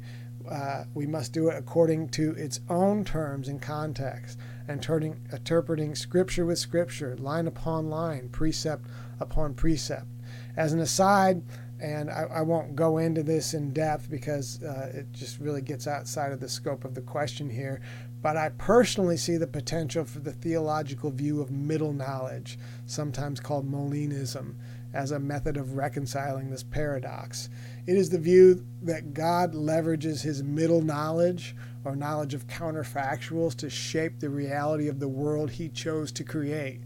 uh, 0.49 0.85
we 0.93 1.05
must 1.05 1.33
do 1.33 1.49
it 1.49 1.57
according 1.57 2.09
to 2.09 2.31
its 2.31 2.59
own 2.69 3.03
terms 3.03 3.47
and 3.47 3.61
context, 3.61 4.39
turning, 4.79 5.27
interpreting 5.31 5.95
Scripture 5.95 6.45
with 6.45 6.59
Scripture, 6.59 7.15
line 7.17 7.47
upon 7.47 7.89
line, 7.89 8.29
precept 8.29 8.85
upon 9.19 9.53
precept. 9.53 10.07
As 10.55 10.73
an 10.73 10.79
aside, 10.79 11.43
and 11.79 12.11
I, 12.11 12.27
I 12.35 12.41
won't 12.41 12.75
go 12.75 12.99
into 12.99 13.23
this 13.23 13.53
in 13.53 13.73
depth 13.73 14.09
because 14.09 14.61
uh, 14.61 14.91
it 14.93 15.11
just 15.11 15.39
really 15.39 15.61
gets 15.61 15.87
outside 15.87 16.31
of 16.31 16.39
the 16.39 16.49
scope 16.49 16.85
of 16.85 16.93
the 16.93 17.01
question 17.01 17.49
here, 17.49 17.81
but 18.21 18.37
I 18.37 18.49
personally 18.57 19.17
see 19.17 19.37
the 19.37 19.47
potential 19.47 20.05
for 20.05 20.19
the 20.19 20.31
theological 20.31 21.09
view 21.09 21.41
of 21.41 21.49
middle 21.49 21.91
knowledge, 21.91 22.59
sometimes 22.85 23.39
called 23.39 23.69
Molinism, 23.69 24.55
as 24.93 25.11
a 25.11 25.19
method 25.19 25.57
of 25.57 25.75
reconciling 25.75 26.49
this 26.49 26.63
paradox. 26.63 27.49
It 27.87 27.97
is 27.97 28.09
the 28.09 28.19
view 28.19 28.65
that 28.83 29.13
God 29.13 29.53
leverages 29.53 30.21
his 30.21 30.43
middle 30.43 30.81
knowledge 30.81 31.55
or 31.83 31.95
knowledge 31.95 32.33
of 32.33 32.47
counterfactuals 32.47 33.55
to 33.57 33.69
shape 33.69 34.19
the 34.19 34.29
reality 34.29 34.87
of 34.87 34.99
the 34.99 35.07
world 35.07 35.51
he 35.51 35.69
chose 35.69 36.11
to 36.13 36.23
create. 36.23 36.81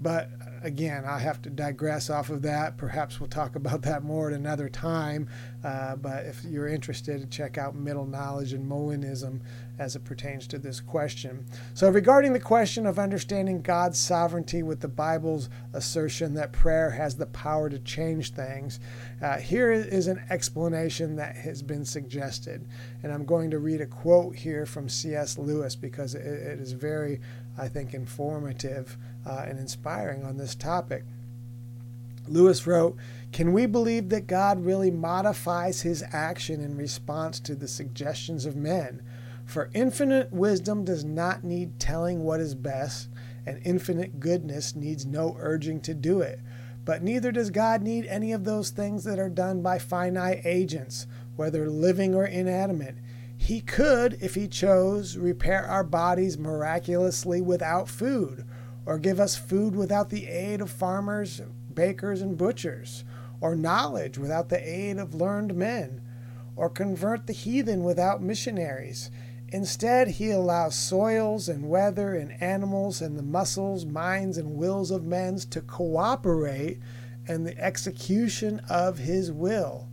But 0.00 0.30
again, 0.62 1.04
I 1.04 1.18
have 1.18 1.42
to 1.42 1.50
digress 1.50 2.10
off 2.10 2.30
of 2.30 2.42
that. 2.42 2.76
Perhaps 2.76 3.20
we'll 3.20 3.28
talk 3.28 3.56
about 3.56 3.82
that 3.82 4.02
more 4.02 4.28
at 4.28 4.34
another 4.34 4.68
time. 4.68 5.28
Uh, 5.64 5.96
but 5.96 6.26
if 6.26 6.44
you're 6.44 6.68
interested, 6.68 7.30
check 7.30 7.58
out 7.58 7.74
Middle 7.74 8.06
Knowledge 8.06 8.52
and 8.52 8.70
Molinism 8.70 9.40
as 9.78 9.96
it 9.96 10.04
pertains 10.04 10.46
to 10.46 10.58
this 10.58 10.80
question. 10.80 11.44
So, 11.74 11.90
regarding 11.90 12.32
the 12.32 12.40
question 12.40 12.86
of 12.86 12.98
understanding 12.98 13.62
God's 13.62 13.98
sovereignty 13.98 14.62
with 14.62 14.80
the 14.80 14.88
Bible's 14.88 15.48
assertion 15.72 16.34
that 16.34 16.52
prayer 16.52 16.90
has 16.90 17.16
the 17.16 17.26
power 17.26 17.68
to 17.68 17.78
change 17.80 18.32
things, 18.32 18.80
uh, 19.20 19.38
here 19.38 19.72
is 19.72 20.06
an 20.06 20.24
explanation 20.30 21.16
that 21.16 21.36
has 21.36 21.62
been 21.62 21.84
suggested. 21.84 22.66
And 23.02 23.12
I'm 23.12 23.24
going 23.24 23.50
to 23.50 23.58
read 23.58 23.80
a 23.80 23.86
quote 23.86 24.36
here 24.36 24.66
from 24.66 24.88
C.S. 24.88 25.38
Lewis 25.38 25.76
because 25.76 26.14
it, 26.14 26.24
it 26.24 26.60
is 26.60 26.72
very, 26.72 27.20
I 27.58 27.68
think, 27.68 27.92
informative 27.94 28.96
uh, 29.26 29.44
and 29.46 29.58
inspiring 29.58 30.24
on 30.24 30.36
this 30.36 30.54
topic. 30.54 31.04
Lewis 32.28 32.66
wrote, 32.66 32.96
Can 33.32 33.52
we 33.52 33.66
believe 33.66 34.08
that 34.08 34.26
God 34.26 34.64
really 34.64 34.90
modifies 34.90 35.82
his 35.82 36.04
action 36.12 36.60
in 36.60 36.76
response 36.76 37.40
to 37.40 37.54
the 37.54 37.68
suggestions 37.68 38.46
of 38.46 38.56
men? 38.56 39.02
For 39.44 39.70
infinite 39.74 40.32
wisdom 40.32 40.84
does 40.84 41.04
not 41.04 41.44
need 41.44 41.78
telling 41.78 42.24
what 42.24 42.40
is 42.40 42.54
best, 42.54 43.08
and 43.46 43.60
infinite 43.64 44.18
goodness 44.18 44.74
needs 44.74 45.06
no 45.06 45.36
urging 45.38 45.80
to 45.82 45.94
do 45.94 46.20
it. 46.20 46.40
But 46.84 47.02
neither 47.02 47.32
does 47.32 47.50
God 47.50 47.82
need 47.82 48.06
any 48.06 48.32
of 48.32 48.44
those 48.44 48.70
things 48.70 49.04
that 49.04 49.18
are 49.18 49.28
done 49.28 49.62
by 49.62 49.78
finite 49.78 50.44
agents, 50.44 51.06
whether 51.36 51.68
living 51.68 52.14
or 52.14 52.24
inanimate. 52.24 52.96
He 53.36 53.60
could, 53.60 54.18
if 54.20 54.34
he 54.34 54.48
chose, 54.48 55.16
repair 55.16 55.64
our 55.64 55.84
bodies 55.84 56.38
miraculously 56.38 57.40
without 57.40 57.88
food, 57.88 58.44
or 58.86 58.98
give 58.98 59.20
us 59.20 59.36
food 59.36 59.74
without 59.74 60.08
the 60.10 60.28
aid 60.28 60.60
of 60.60 60.70
farmers, 60.70 61.42
bakers, 61.74 62.22
and 62.22 62.38
butchers, 62.38 63.04
or 63.40 63.54
knowledge 63.54 64.16
without 64.16 64.48
the 64.48 64.68
aid 64.68 64.96
of 64.96 65.14
learned 65.14 65.54
men, 65.54 66.00
or 66.54 66.70
convert 66.70 67.26
the 67.26 67.32
heathen 67.32 67.84
without 67.84 68.22
missionaries. 68.22 69.10
Instead, 69.48 70.08
he 70.08 70.30
allows 70.30 70.74
soils 70.74 71.48
and 71.48 71.68
weather 71.68 72.14
and 72.14 72.40
animals 72.42 73.00
and 73.00 73.18
the 73.18 73.22
muscles, 73.22 73.84
minds, 73.84 74.38
and 74.38 74.56
wills 74.56 74.90
of 74.90 75.04
men 75.04 75.36
to 75.36 75.60
cooperate 75.60 76.80
in 77.28 77.44
the 77.44 77.58
execution 77.58 78.60
of 78.68 78.98
his 78.98 79.30
will. 79.30 79.88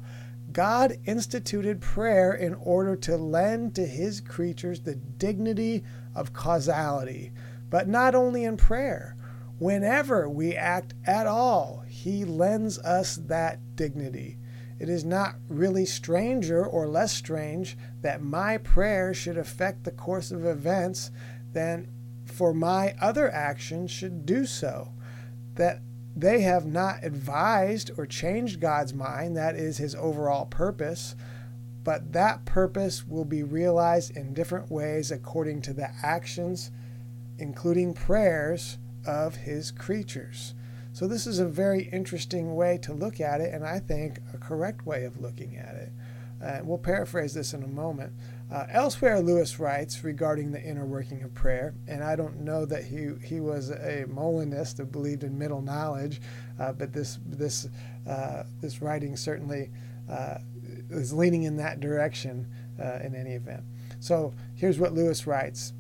God 0.52 0.98
instituted 1.06 1.82
prayer 1.82 2.34
in 2.34 2.54
order 2.54 2.96
to 2.98 3.18
lend 3.18 3.76
to 3.76 3.86
his 3.86 4.22
creatures 4.22 4.82
the 4.82 4.96
dignity 4.96 5.84
of 6.16 6.34
causality, 6.34 7.32
but 7.74 7.88
not 7.88 8.14
only 8.14 8.44
in 8.44 8.56
prayer. 8.56 9.16
Whenever 9.58 10.30
we 10.30 10.54
act 10.54 10.94
at 11.08 11.26
all, 11.26 11.84
he 11.88 12.24
lends 12.24 12.78
us 12.78 13.16
that 13.16 13.76
dignity. 13.76 14.38
It 14.78 14.90
is 14.90 15.04
not 15.04 15.38
really 15.50 15.88
stranger 15.88 16.64
or 16.64 16.86
less 16.88 17.14
strange 17.14 17.76
that 18.02 18.22
my 18.22 18.60
prayer 18.60 19.12
should 19.12 19.40
affect 19.40 19.86
the 19.86 19.92
course 19.92 20.30
of 20.30 20.46
events 20.46 21.10
than 21.52 21.90
for 22.26 22.54
my 22.54 22.94
other 23.02 23.34
actions 23.34 23.90
should 23.90 24.24
do 24.24 24.46
so. 24.46 24.94
That 25.56 25.82
they 26.16 26.42
have 26.42 26.68
not 26.68 27.04
advised 27.04 27.90
or 27.98 28.06
changed 28.06 28.60
God's 28.60 28.94
mind, 28.94 29.36
that 29.36 29.56
is 29.56 29.78
his 29.78 29.96
overall 29.96 30.46
purpose, 30.46 31.16
but 31.84 32.14
that 32.14 32.46
purpose 32.46 33.08
will 33.08 33.26
be 33.26 33.42
realized 33.42 34.16
in 34.16 34.36
different 34.36 34.70
ways 34.70 35.10
according 35.10 35.64
to 35.64 35.74
the 35.74 35.90
actions, 36.04 36.70
including 37.38 37.94
prayers, 37.94 38.78
of 39.06 39.36
his 39.36 39.72
creatures. 39.72 40.54
So, 40.94 41.08
this 41.08 41.26
is 41.26 41.40
a 41.40 41.46
very 41.46 41.90
interesting 41.92 42.56
way 42.56 42.78
to 42.84 42.94
look 42.94 43.20
at 43.20 43.42
it, 43.42 43.54
and 43.54 43.66
I 43.66 43.80
think 43.80 44.20
a 44.34 44.38
correct 44.38 44.86
way 44.86 45.06
of 45.06 45.20
looking 45.20 45.58
at 45.58 45.76
it. 45.76 45.92
Uh, 46.44 46.60
we'll 46.64 46.78
paraphrase 46.78 47.34
this 47.34 47.54
in 47.54 47.64
a 47.64 47.68
moment. 47.68 48.14
Uh, 48.52 48.68
elsewhere, 48.70 49.20
Lewis 49.20 49.60
writes 49.60 50.04
regarding 50.04 50.52
the 50.52 50.62
inner 50.62 50.86
working 50.86 51.24
of 51.24 51.34
prayer, 51.34 51.74
and 51.88 52.04
I 52.04 52.16
don't 52.16 52.42
know 52.42 52.66
that 52.66 52.84
he, 52.84 53.12
he 53.24 53.40
was 53.40 53.72
a 53.72 54.06
Molinist 54.08 54.78
who 54.78 54.86
believed 54.86 55.24
in 55.24 55.38
middle 55.38 55.62
knowledge, 55.62 56.22
uh, 56.60 56.74
but 56.74 56.94
this 56.94 57.18
this 57.26 57.68
uh, 58.08 58.44
this 58.62 58.82
writing 58.82 59.16
certainly 59.16 59.72
uh, 60.12 60.38
is 60.92 61.14
leaning 61.14 61.44
in 61.44 61.56
that 61.58 61.80
direction 61.80 62.48
uh, 62.80 63.00
in 63.04 63.16
any 63.16 63.32
event. 63.32 63.64
So 64.00 64.34
here's 64.54 64.78
what 64.78 64.94
Lewis 64.94 65.26
writes: 65.26 65.74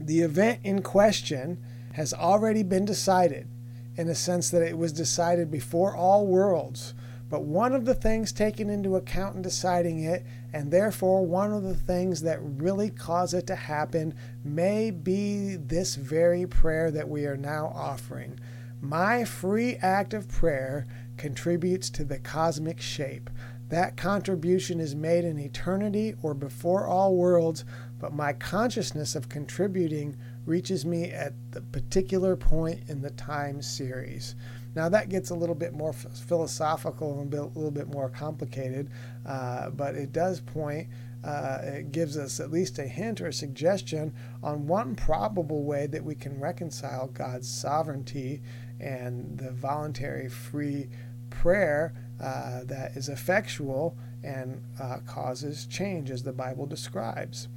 The 0.00 0.20
event 0.20 0.60
in 0.64 0.82
question 0.82 1.58
has 1.92 2.14
already 2.14 2.62
been 2.62 2.84
decided 2.84 3.48
in 3.96 4.06
the 4.06 4.14
sense 4.14 4.50
that 4.50 4.62
it 4.62 4.78
was 4.78 4.92
decided 4.92 5.50
before 5.50 5.96
all 5.96 6.26
worlds. 6.26 6.94
But 7.28 7.42
one 7.42 7.74
of 7.74 7.84
the 7.84 7.94
things 7.94 8.32
taken 8.32 8.70
into 8.70 8.96
account 8.96 9.36
in 9.36 9.42
deciding 9.42 10.02
it, 10.04 10.24
and 10.52 10.70
therefore 10.70 11.26
one 11.26 11.52
of 11.52 11.62
the 11.62 11.74
things 11.74 12.22
that 12.22 12.38
really 12.40 12.88
cause 12.88 13.34
it 13.34 13.46
to 13.48 13.54
happen, 13.54 14.14
may 14.42 14.90
be 14.90 15.56
this 15.56 15.96
very 15.96 16.46
prayer 16.46 16.90
that 16.90 17.08
we 17.08 17.26
are 17.26 17.36
now 17.36 17.72
offering. 17.74 18.38
My 18.80 19.24
free 19.24 19.76
act 19.76 20.14
of 20.14 20.28
prayer 20.28 20.86
contributes 21.16 21.90
to 21.90 22.04
the 22.04 22.18
cosmic 22.18 22.80
shape. 22.80 23.28
That 23.68 23.96
contribution 23.96 24.80
is 24.80 24.94
made 24.94 25.24
in 25.24 25.38
eternity 25.38 26.14
or 26.22 26.32
before 26.32 26.86
all 26.86 27.14
worlds, 27.14 27.64
but 27.98 28.14
my 28.14 28.32
consciousness 28.32 29.14
of 29.14 29.28
contributing 29.28 30.16
reaches 30.46 30.86
me 30.86 31.10
at 31.10 31.34
the 31.50 31.60
particular 31.60 32.34
point 32.34 32.88
in 32.88 33.02
the 33.02 33.10
time 33.10 33.60
series. 33.60 34.34
Now, 34.74 34.88
that 34.88 35.08
gets 35.08 35.30
a 35.30 35.34
little 35.34 35.54
bit 35.54 35.74
more 35.74 35.92
philosophical 35.92 37.20
and 37.20 37.32
a 37.34 37.44
little 37.44 37.70
bit 37.70 37.88
more 37.88 38.08
complicated, 38.08 38.90
uh, 39.26 39.70
but 39.70 39.94
it 39.94 40.12
does 40.12 40.40
point, 40.40 40.88
uh, 41.24 41.58
it 41.62 41.92
gives 41.92 42.16
us 42.16 42.40
at 42.40 42.50
least 42.50 42.78
a 42.78 42.86
hint 42.86 43.20
or 43.20 43.26
a 43.26 43.32
suggestion 43.32 44.14
on 44.42 44.66
one 44.66 44.94
probable 44.94 45.64
way 45.64 45.86
that 45.88 46.04
we 46.04 46.14
can 46.14 46.38
reconcile 46.40 47.08
God's 47.08 47.48
sovereignty 47.50 48.40
and 48.80 49.36
the 49.36 49.50
voluntary 49.50 50.28
free 50.28 50.88
prayer 51.28 51.92
uh, 52.20 52.64
that 52.64 52.96
is 52.96 53.08
effectual 53.08 53.96
and 54.22 54.62
uh, 54.80 54.98
causes 55.06 55.66
change, 55.66 56.10
as 56.10 56.22
the 56.22 56.32
Bible 56.32 56.66
describes. 56.66 57.48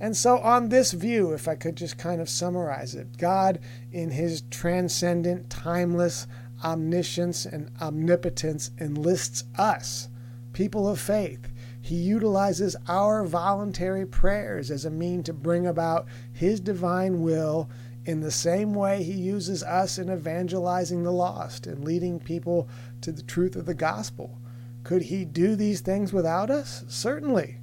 And 0.00 0.16
so, 0.16 0.38
on 0.38 0.68
this 0.68 0.92
view, 0.92 1.32
if 1.32 1.48
I 1.48 1.54
could 1.54 1.76
just 1.76 1.98
kind 1.98 2.20
of 2.20 2.28
summarize 2.28 2.94
it, 2.94 3.16
God, 3.16 3.60
in 3.92 4.10
his 4.10 4.42
transcendent, 4.50 5.50
timeless 5.50 6.26
omniscience 6.62 7.46
and 7.46 7.70
omnipotence, 7.80 8.70
enlists 8.78 9.44
us, 9.56 10.08
people 10.52 10.88
of 10.88 11.00
faith. 11.00 11.48
He 11.80 11.96
utilizes 11.96 12.76
our 12.88 13.24
voluntary 13.24 14.06
prayers 14.06 14.70
as 14.70 14.84
a 14.84 14.90
mean 14.90 15.22
to 15.24 15.32
bring 15.32 15.66
about 15.66 16.06
his 16.32 16.60
divine 16.60 17.20
will 17.20 17.68
in 18.06 18.20
the 18.20 18.30
same 18.30 18.74
way 18.74 19.02
he 19.02 19.12
uses 19.12 19.62
us 19.62 19.98
in 19.98 20.10
evangelizing 20.10 21.02
the 21.02 21.12
lost 21.12 21.66
and 21.66 21.84
leading 21.84 22.18
people 22.18 22.68
to 23.04 23.12
the 23.12 23.22
truth 23.22 23.56
of 23.56 23.66
the 23.66 23.74
gospel. 23.74 24.38
Could 24.82 25.02
he 25.02 25.24
do 25.24 25.56
these 25.56 25.80
things 25.80 26.12
without 26.12 26.50
us? 26.50 26.84
Certainly 26.88 27.60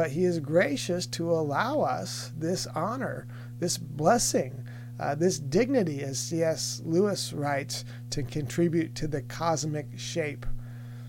but 0.00 0.12
He 0.12 0.24
is 0.24 0.38
gracious 0.38 1.06
to 1.08 1.30
allow 1.30 1.82
us 1.82 2.32
this 2.34 2.66
honor, 2.68 3.26
this 3.58 3.76
blessing, 3.76 4.64
uh, 4.98 5.14
this 5.14 5.38
dignity, 5.38 6.00
as 6.02 6.18
C.S. 6.18 6.80
Lewis 6.86 7.34
writes, 7.34 7.84
to 8.08 8.22
contribute 8.22 8.94
to 8.94 9.06
the 9.06 9.20
cosmic 9.20 9.98
shape. 9.98 10.46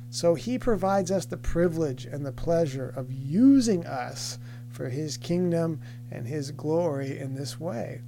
So 0.09 0.35
He 0.35 0.59
provides 0.59 1.09
us 1.09 1.25
the 1.25 1.37
privilege 1.37 2.03
and 2.03 2.25
the 2.25 2.33
pleasure 2.33 2.89
of 2.89 3.13
using 3.13 3.85
us 3.85 4.39
for 4.69 4.89
His 4.89 5.15
kingdom 5.15 5.79
and 6.11 6.27
His 6.27 6.51
glory 6.51 7.17
in 7.17 7.35
this 7.35 7.61
way. 7.61 8.01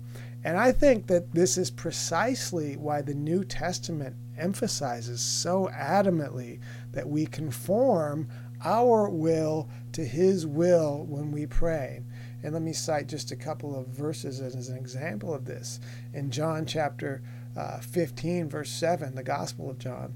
And 0.44 0.58
I 0.58 0.74
think 0.74 1.08
that 1.08 1.32
this 1.32 1.58
is 1.58 1.72
precisely 1.72 2.76
why 2.76 3.02
the 3.02 3.14
New 3.14 3.46
Testament 3.46 4.18
emphasizes 4.38 5.22
so 5.22 5.70
adamantly 5.74 6.60
that 6.92 7.08
we 7.08 7.26
conform 7.26 8.30
our 8.64 9.10
will 9.10 9.70
to 9.94 10.04
His 10.06 10.46
will 10.48 11.06
when 11.08 11.32
we 11.32 11.46
pray. 11.46 12.02
And 12.44 12.54
let 12.54 12.62
me 12.62 12.74
cite 12.74 13.08
just 13.08 13.32
a 13.32 13.38
couple 13.38 13.78
of 13.78 13.88
verses 13.88 14.42
as 14.42 14.68
an 14.68 14.78
example 14.78 15.34
of 15.34 15.46
this. 15.46 15.80
In 16.14 16.30
John 16.32 16.66
chapter 16.66 17.22
uh, 17.56 17.80
15, 17.80 18.50
verse 18.50 18.72
7, 18.72 19.16
the 19.16 19.24
Gospel 19.24 19.70
of 19.70 19.80
John, 19.80 20.14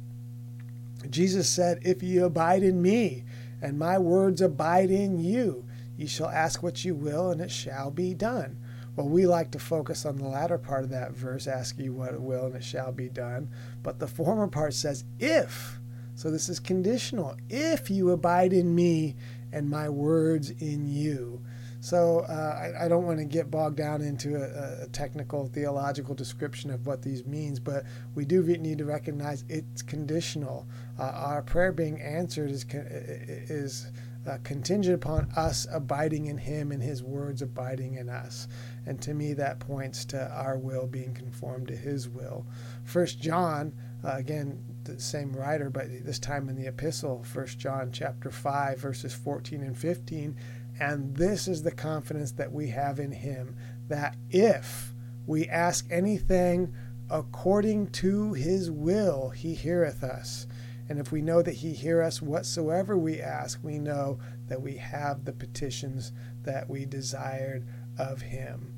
Jesus 1.09 1.49
said, 1.49 1.79
If 1.83 2.03
ye 2.03 2.17
abide 2.17 2.63
in 2.63 2.81
me, 2.81 3.23
and 3.61 3.79
my 3.79 3.97
words 3.97 4.41
abide 4.41 4.91
in 4.91 5.19
you, 5.19 5.65
ye 5.95 6.05
shall 6.05 6.29
ask 6.29 6.61
what 6.61 6.83
you 6.83 6.95
will, 6.95 7.31
and 7.31 7.41
it 7.41 7.51
shall 7.51 7.91
be 7.91 8.13
done. 8.13 8.59
Well, 8.97 9.07
we 9.07 9.25
like 9.25 9.51
to 9.51 9.59
focus 9.59 10.05
on 10.05 10.17
the 10.17 10.27
latter 10.27 10.57
part 10.57 10.83
of 10.83 10.89
that 10.89 11.13
verse, 11.13 11.47
ask 11.47 11.77
you 11.77 11.93
what 11.93 12.13
it 12.13 12.21
will, 12.21 12.47
and 12.47 12.55
it 12.55 12.63
shall 12.63 12.91
be 12.91 13.07
done. 13.07 13.49
But 13.81 13.99
the 13.99 14.07
former 14.07 14.47
part 14.47 14.73
says, 14.73 15.05
If 15.19 15.79
so 16.17 16.31
this 16.31 16.49
is 16.49 16.59
conditional. 16.59 17.37
If 17.47 17.91
you 17.91 18.09
abide 18.09 18.51
in 18.51 18.73
me 18.73 19.15
and 19.53 19.69
my 19.69 19.87
words 19.87 20.49
in 20.49 20.87
you. 20.87 21.43
So 21.79 22.25
uh, 22.27 22.73
I, 22.79 22.85
I, 22.85 22.87
don't 22.87 23.05
want 23.05 23.19
to 23.19 23.25
get 23.25 23.51
bogged 23.51 23.77
down 23.77 24.01
into 24.01 24.35
a, 24.35 24.85
a, 24.85 24.87
technical 24.87 25.45
theological 25.45 26.15
description 26.15 26.71
of 26.71 26.87
what 26.87 27.03
these 27.03 27.23
means, 27.27 27.59
but 27.59 27.83
we 28.15 28.25
do 28.25 28.41
need 28.41 28.79
to 28.79 28.85
recognize 28.85 29.45
it's 29.47 29.83
conditional. 29.83 30.67
Uh, 30.99 31.03
our 31.03 31.43
prayer 31.43 31.71
being 31.71 32.01
answered 32.01 32.49
is 32.49 32.65
is 32.73 33.91
uh, 34.27 34.37
contingent 34.43 34.95
upon 34.95 35.31
us 35.35 35.65
abiding 35.71 36.25
in 36.25 36.37
Him 36.37 36.71
and 36.71 36.81
His 36.81 37.01
words 37.03 37.41
abiding 37.41 37.95
in 37.95 38.09
us. 38.09 38.47
And 38.85 39.01
to 39.01 39.13
me, 39.13 39.33
that 39.33 39.59
points 39.59 40.05
to 40.05 40.29
our 40.31 40.57
will 40.57 40.87
being 40.87 41.13
conformed 41.13 41.67
to 41.69 41.75
His 41.75 42.09
will. 42.09 42.45
First 42.83 43.21
John, 43.21 43.73
uh, 44.03 44.15
again, 44.15 44.63
the 44.83 44.99
same 44.99 45.35
writer, 45.35 45.69
but 45.69 45.87
this 46.03 46.19
time 46.19 46.49
in 46.49 46.55
the 46.55 46.67
epistle, 46.67 47.23
First 47.23 47.59
John 47.59 47.91
chapter 47.91 48.29
5, 48.29 48.79
verses 48.79 49.13
14 49.13 49.61
and 49.61 49.77
15. 49.77 50.37
And 50.79 51.15
this 51.15 51.47
is 51.47 51.63
the 51.63 51.71
confidence 51.71 52.31
that 52.33 52.51
we 52.51 52.69
have 52.69 52.99
in 52.99 53.11
him, 53.11 53.55
that 53.87 54.15
if 54.29 54.93
we 55.25 55.47
ask 55.47 55.87
anything 55.89 56.73
according 57.09 57.87
to 57.87 58.33
his 58.33 58.69
will, 58.69 59.29
he 59.29 59.55
heareth 59.55 60.03
us. 60.03 60.47
And 60.89 60.99
if 60.99 61.11
we 61.11 61.21
know 61.21 61.41
that 61.41 61.55
he 61.55 61.73
hear 61.73 62.01
us 62.01 62.21
whatsoever 62.21 62.97
we 62.97 63.21
ask, 63.21 63.59
we 63.63 63.77
know 63.77 64.19
that 64.47 64.61
we 64.61 64.77
have 64.77 65.25
the 65.25 65.33
petitions 65.33 66.11
that 66.43 66.69
we 66.69 66.85
desired 66.85 67.67
of 67.97 68.21
him. 68.21 68.73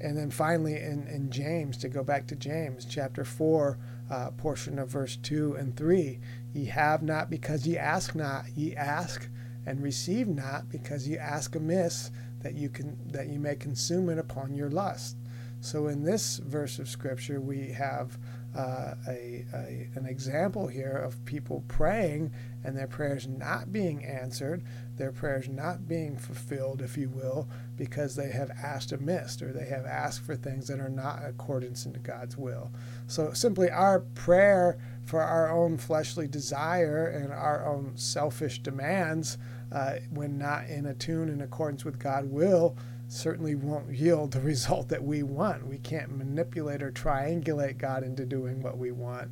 And 0.00 0.16
then 0.16 0.30
finally, 0.30 0.76
in, 0.76 1.06
in 1.08 1.30
James, 1.30 1.76
to 1.78 1.88
go 1.88 2.04
back 2.04 2.26
to 2.28 2.36
James 2.36 2.84
chapter 2.84 3.24
4, 3.24 3.78
uh, 4.10 4.30
portion 4.32 4.78
of 4.78 4.88
verse 4.88 5.16
2 5.16 5.54
and 5.54 5.76
3. 5.76 6.18
Ye 6.52 6.64
have 6.66 7.02
not 7.02 7.30
because 7.30 7.66
ye 7.66 7.76
ask 7.76 8.14
not, 8.14 8.44
ye 8.56 8.74
ask 8.74 9.28
and 9.66 9.82
receive 9.82 10.28
not 10.28 10.68
because 10.68 11.06
ye 11.06 11.18
ask 11.18 11.54
amiss 11.54 12.10
that 12.40 12.54
you 12.54 12.68
can 12.68 12.96
that 13.12 13.26
you 13.26 13.38
may 13.38 13.56
consume 13.56 14.08
it 14.08 14.18
upon 14.18 14.54
your 14.54 14.70
lust. 14.70 15.16
So 15.60 15.88
in 15.88 16.04
this 16.04 16.38
verse 16.38 16.78
of 16.78 16.88
scripture 16.88 17.40
we 17.40 17.72
have 17.72 18.16
uh, 18.58 18.94
a, 19.06 19.44
a, 19.54 19.88
an 19.94 20.04
example 20.06 20.66
here 20.66 20.90
of 20.90 21.24
people 21.24 21.62
praying 21.68 22.32
and 22.64 22.76
their 22.76 22.88
prayers 22.88 23.28
not 23.28 23.72
being 23.72 24.04
answered, 24.04 24.64
their 24.96 25.12
prayers 25.12 25.48
not 25.48 25.86
being 25.86 26.16
fulfilled, 26.16 26.82
if 26.82 26.96
you 26.96 27.08
will, 27.08 27.48
because 27.76 28.16
they 28.16 28.30
have 28.30 28.50
asked 28.50 28.90
amiss 28.90 29.40
or 29.40 29.52
they 29.52 29.66
have 29.66 29.86
asked 29.86 30.22
for 30.22 30.34
things 30.34 30.66
that 30.66 30.80
are 30.80 30.88
not 30.88 31.20
in 31.20 31.26
accordance 31.26 31.86
into 31.86 32.00
God's 32.00 32.36
will. 32.36 32.72
So 33.06 33.32
simply 33.32 33.70
our 33.70 34.00
prayer 34.00 34.80
for 35.06 35.22
our 35.22 35.52
own 35.52 35.78
fleshly 35.78 36.26
desire 36.26 37.06
and 37.06 37.32
our 37.32 37.64
own 37.64 37.96
selfish 37.96 38.58
demands, 38.58 39.38
uh, 39.70 39.98
when 40.10 40.36
not 40.36 40.64
in 40.66 40.86
a 40.86 40.94
tune 40.94 41.28
in 41.28 41.42
accordance 41.42 41.84
with 41.84 42.00
God's 42.00 42.26
will, 42.26 42.76
certainly 43.08 43.54
won't 43.54 43.92
yield 43.92 44.32
the 44.32 44.40
result 44.52 44.88
that 44.88 45.02
we 45.02 45.22
want. 45.22 45.66
We 45.66 45.78
can't 45.78 46.16
manipulate 46.16 46.82
or 46.82 46.92
triangulate 46.92 47.78
God 47.78 48.04
into 48.04 48.24
doing 48.24 48.62
what 48.62 48.78
we 48.78 48.92
want. 48.92 49.30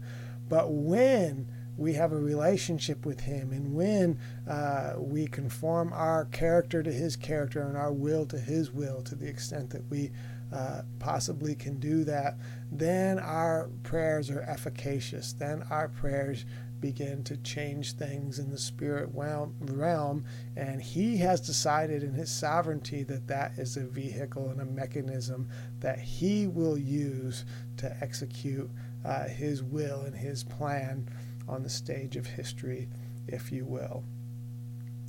But 0.48 0.72
when 0.72 1.48
we 1.76 1.92
have 1.92 2.12
a 2.12 2.18
relationship 2.18 3.04
with 3.04 3.20
Him 3.20 3.52
and 3.52 3.74
when 3.74 4.18
uh, 4.48 4.94
we 4.96 5.26
conform 5.26 5.92
our 5.92 6.24
character 6.26 6.82
to 6.82 6.90
His 6.90 7.16
character 7.16 7.62
and 7.62 7.76
our 7.76 7.92
will 7.92 8.24
to 8.26 8.38
His 8.38 8.70
will 8.70 9.02
to 9.02 9.14
the 9.14 9.28
extent 9.28 9.70
that 9.70 9.88
we 9.90 10.10
uh, 10.52 10.82
possibly 10.98 11.54
can 11.54 11.78
do 11.78 12.04
that, 12.04 12.38
then 12.70 13.18
our 13.18 13.68
prayers 13.82 14.30
are 14.30 14.42
efficacious. 14.42 15.32
Then 15.32 15.64
our 15.70 15.88
prayers 15.88 16.46
begin 16.80 17.24
to 17.24 17.36
change 17.38 17.92
things 17.92 18.38
in 18.38 18.50
the 18.50 18.58
spirit 18.58 19.08
realm. 19.12 20.24
And 20.56 20.80
he 20.80 21.16
has 21.18 21.40
decided 21.40 22.02
in 22.02 22.12
his 22.14 22.30
sovereignty 22.30 23.02
that 23.04 23.26
that 23.28 23.52
is 23.58 23.76
a 23.76 23.84
vehicle 23.84 24.50
and 24.50 24.60
a 24.60 24.64
mechanism 24.64 25.48
that 25.80 25.98
he 25.98 26.46
will 26.46 26.78
use 26.78 27.44
to 27.78 27.96
execute 28.00 28.70
uh, 29.04 29.24
his 29.24 29.62
will 29.62 30.02
and 30.02 30.14
his 30.14 30.44
plan 30.44 31.08
on 31.48 31.62
the 31.62 31.70
stage 31.70 32.16
of 32.16 32.26
history, 32.26 32.88
if 33.28 33.52
you 33.52 33.64
will. 33.64 34.04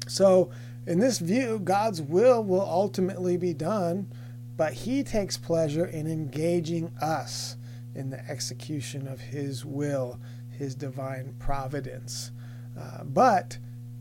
So, 0.07 0.51
in 0.85 0.99
this 0.99 1.19
view, 1.19 1.59
God's 1.59 2.01
will 2.01 2.43
will 2.43 2.61
ultimately 2.61 3.35
be 3.35 3.53
done, 3.53 4.11
but 4.55 4.73
he 4.73 5.03
takes 5.03 5.35
pleasure 5.35 5.85
in 5.85 6.07
engaging 6.07 6.95
us 7.01 7.57
in 7.93 8.09
the 8.11 8.29
execution 8.29 9.07
of 9.07 9.19
his 9.19 9.65
will 9.65 10.19
his 10.57 10.75
divine 10.75 11.35
providence. 11.39 12.31
Uh, 12.79 13.03
but 13.03 13.57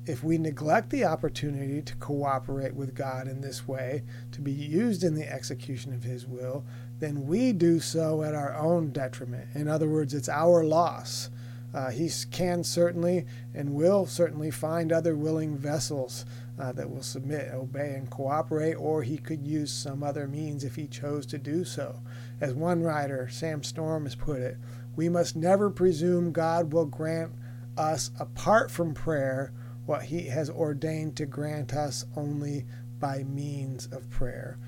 if 0.07 0.23
we 0.23 0.39
neglect 0.39 0.91
the 0.91 1.05
opportunity 1.05 1.83
to 1.83 1.97
cooperate 1.97 2.75
with 2.75 2.95
God 2.95 3.27
in 3.27 3.41
this 3.41 3.67
way, 3.67 4.05
to 4.33 4.41
be 4.41 4.53
used 4.53 5.03
in 5.03 5.15
the 5.15 5.31
execution 5.31 5.93
of 5.93 6.05
His 6.05 6.27
will, 6.27 6.65
then 6.99 7.27
we 7.27 7.53
do 7.53 7.81
so 7.81 8.23
at 8.23 8.35
our 8.35 8.55
own 8.55 8.91
detriment. 8.91 9.49
In 9.55 9.69
other 9.69 9.89
words, 9.89 10.15
it's 10.15 10.29
our 10.29 10.63
loss. 10.63 11.31
Uh, 11.75 11.91
he 11.91 12.09
can 12.31 12.65
certainly 12.65 13.27
and 13.53 13.75
will 13.75 14.07
certainly 14.07 14.51
find 14.51 14.93
other 14.93 15.15
willing 15.17 15.59
vessels 15.59 16.25
uh, 16.59 16.73
that 16.73 16.89
will 16.89 17.03
submit, 17.03 17.53
obey, 17.53 17.95
and 17.97 18.09
cooperate, 18.09 18.75
or 18.75 19.03
he 19.03 19.19
could 19.19 19.47
use 19.47 19.71
some 19.71 20.03
other 20.03 20.27
means 20.27 20.65
if 20.65 20.77
he 20.77 20.87
chose 20.87 21.27
to 21.27 21.37
do 21.37 21.65
so. 21.65 22.01
As 22.41 22.55
one 22.55 22.83
writer, 22.83 23.29
Sam 23.29 23.63
Storm, 23.63 24.05
has 24.05 24.15
put 24.15 24.41
it, 24.41 24.57
we 24.97 25.09
must 25.09 25.37
never 25.37 25.71
presume 25.71 26.33
God 26.33 26.73
will 26.73 26.87
grant 26.87 27.33
us, 27.77 28.11
apart 28.19 28.71
from 28.71 28.95
prayer, 28.95 29.53
what 29.85 30.05
He 30.05 30.23
has 30.29 30.51
ordained 30.51 31.17
to 31.17 31.27
grant 31.27 31.75
us 31.75 32.05
only 32.17 32.65
by 32.99 33.23
means 33.23 33.87
of 33.87 34.11
prayer. 34.11 34.59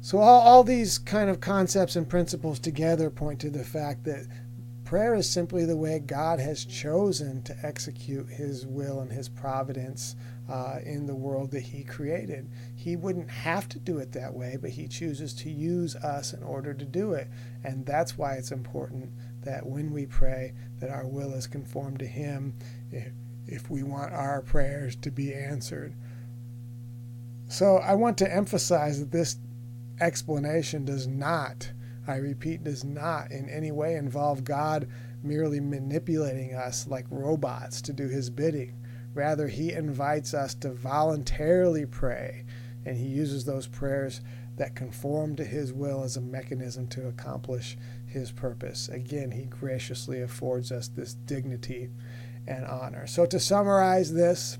So, 0.00 0.18
all, 0.18 0.40
all 0.40 0.64
these 0.64 0.98
kind 0.98 1.28
of 1.28 1.40
concepts 1.40 1.96
and 1.96 2.08
principles 2.08 2.60
together 2.60 3.10
point 3.10 3.40
to 3.40 3.50
the 3.50 3.64
fact 3.64 4.04
that 4.04 4.26
prayer 4.84 5.16
is 5.16 5.28
simply 5.28 5.64
the 5.64 5.76
way 5.76 5.98
God 5.98 6.38
has 6.38 6.64
chosen 6.64 7.42
to 7.42 7.56
execute 7.64 8.28
His 8.28 8.64
will 8.64 9.00
and 9.00 9.10
His 9.10 9.28
providence 9.28 10.14
uh, 10.48 10.78
in 10.84 11.06
the 11.06 11.14
world 11.14 11.50
that 11.50 11.64
He 11.64 11.82
created. 11.82 12.48
He 12.76 12.94
wouldn't 12.94 13.30
have 13.30 13.68
to 13.70 13.80
do 13.80 13.98
it 13.98 14.12
that 14.12 14.32
way, 14.32 14.56
but 14.60 14.70
He 14.70 14.86
chooses 14.86 15.34
to 15.34 15.50
use 15.50 15.96
us 15.96 16.32
in 16.32 16.44
order 16.44 16.72
to 16.72 16.84
do 16.84 17.12
it. 17.14 17.26
And 17.64 17.84
that's 17.84 18.16
why 18.16 18.34
it's 18.34 18.52
important 18.52 19.10
that 19.46 19.66
when 19.66 19.92
we 19.92 20.06
pray 20.06 20.52
that 20.78 20.90
our 20.90 21.06
will 21.06 21.32
is 21.32 21.46
conformed 21.46 21.98
to 21.98 22.06
him 22.06 22.54
if, 22.92 23.12
if 23.46 23.70
we 23.70 23.82
want 23.82 24.12
our 24.12 24.42
prayers 24.42 24.94
to 24.96 25.10
be 25.10 25.34
answered. 25.34 25.94
So 27.48 27.76
i 27.76 27.94
want 27.94 28.18
to 28.18 28.32
emphasize 28.32 29.00
that 29.00 29.12
this 29.12 29.36
explanation 30.00 30.84
does 30.84 31.06
not 31.06 31.70
i 32.06 32.16
repeat 32.16 32.62
does 32.64 32.84
not 32.84 33.30
in 33.30 33.48
any 33.48 33.72
way 33.72 33.94
involve 33.94 34.44
god 34.44 34.86
merely 35.26 35.60
manipulating 35.60 36.54
us 36.54 36.86
like 36.86 37.06
robots 37.10 37.82
to 37.82 37.92
do 37.92 38.08
his 38.08 38.30
bidding. 38.30 38.80
Rather 39.14 39.48
he 39.48 39.72
invites 39.72 40.34
us 40.34 40.54
to 40.54 40.72
voluntarily 40.72 41.86
pray 41.86 42.44
and 42.84 42.96
he 42.96 43.06
uses 43.06 43.44
those 43.44 43.66
prayers 43.66 44.20
that 44.56 44.76
conform 44.76 45.36
to 45.36 45.44
his 45.44 45.72
will 45.72 46.02
as 46.02 46.16
a 46.16 46.20
mechanism 46.20 46.86
to 46.86 47.08
accomplish 47.08 47.76
his 48.16 48.32
purpose. 48.32 48.88
Again, 48.88 49.30
he 49.30 49.44
graciously 49.44 50.22
affords 50.22 50.72
us 50.72 50.88
this 50.88 51.14
dignity 51.14 51.90
and 52.46 52.64
honor. 52.64 53.06
So, 53.06 53.26
to 53.26 53.38
summarize 53.38 54.12
this, 54.12 54.58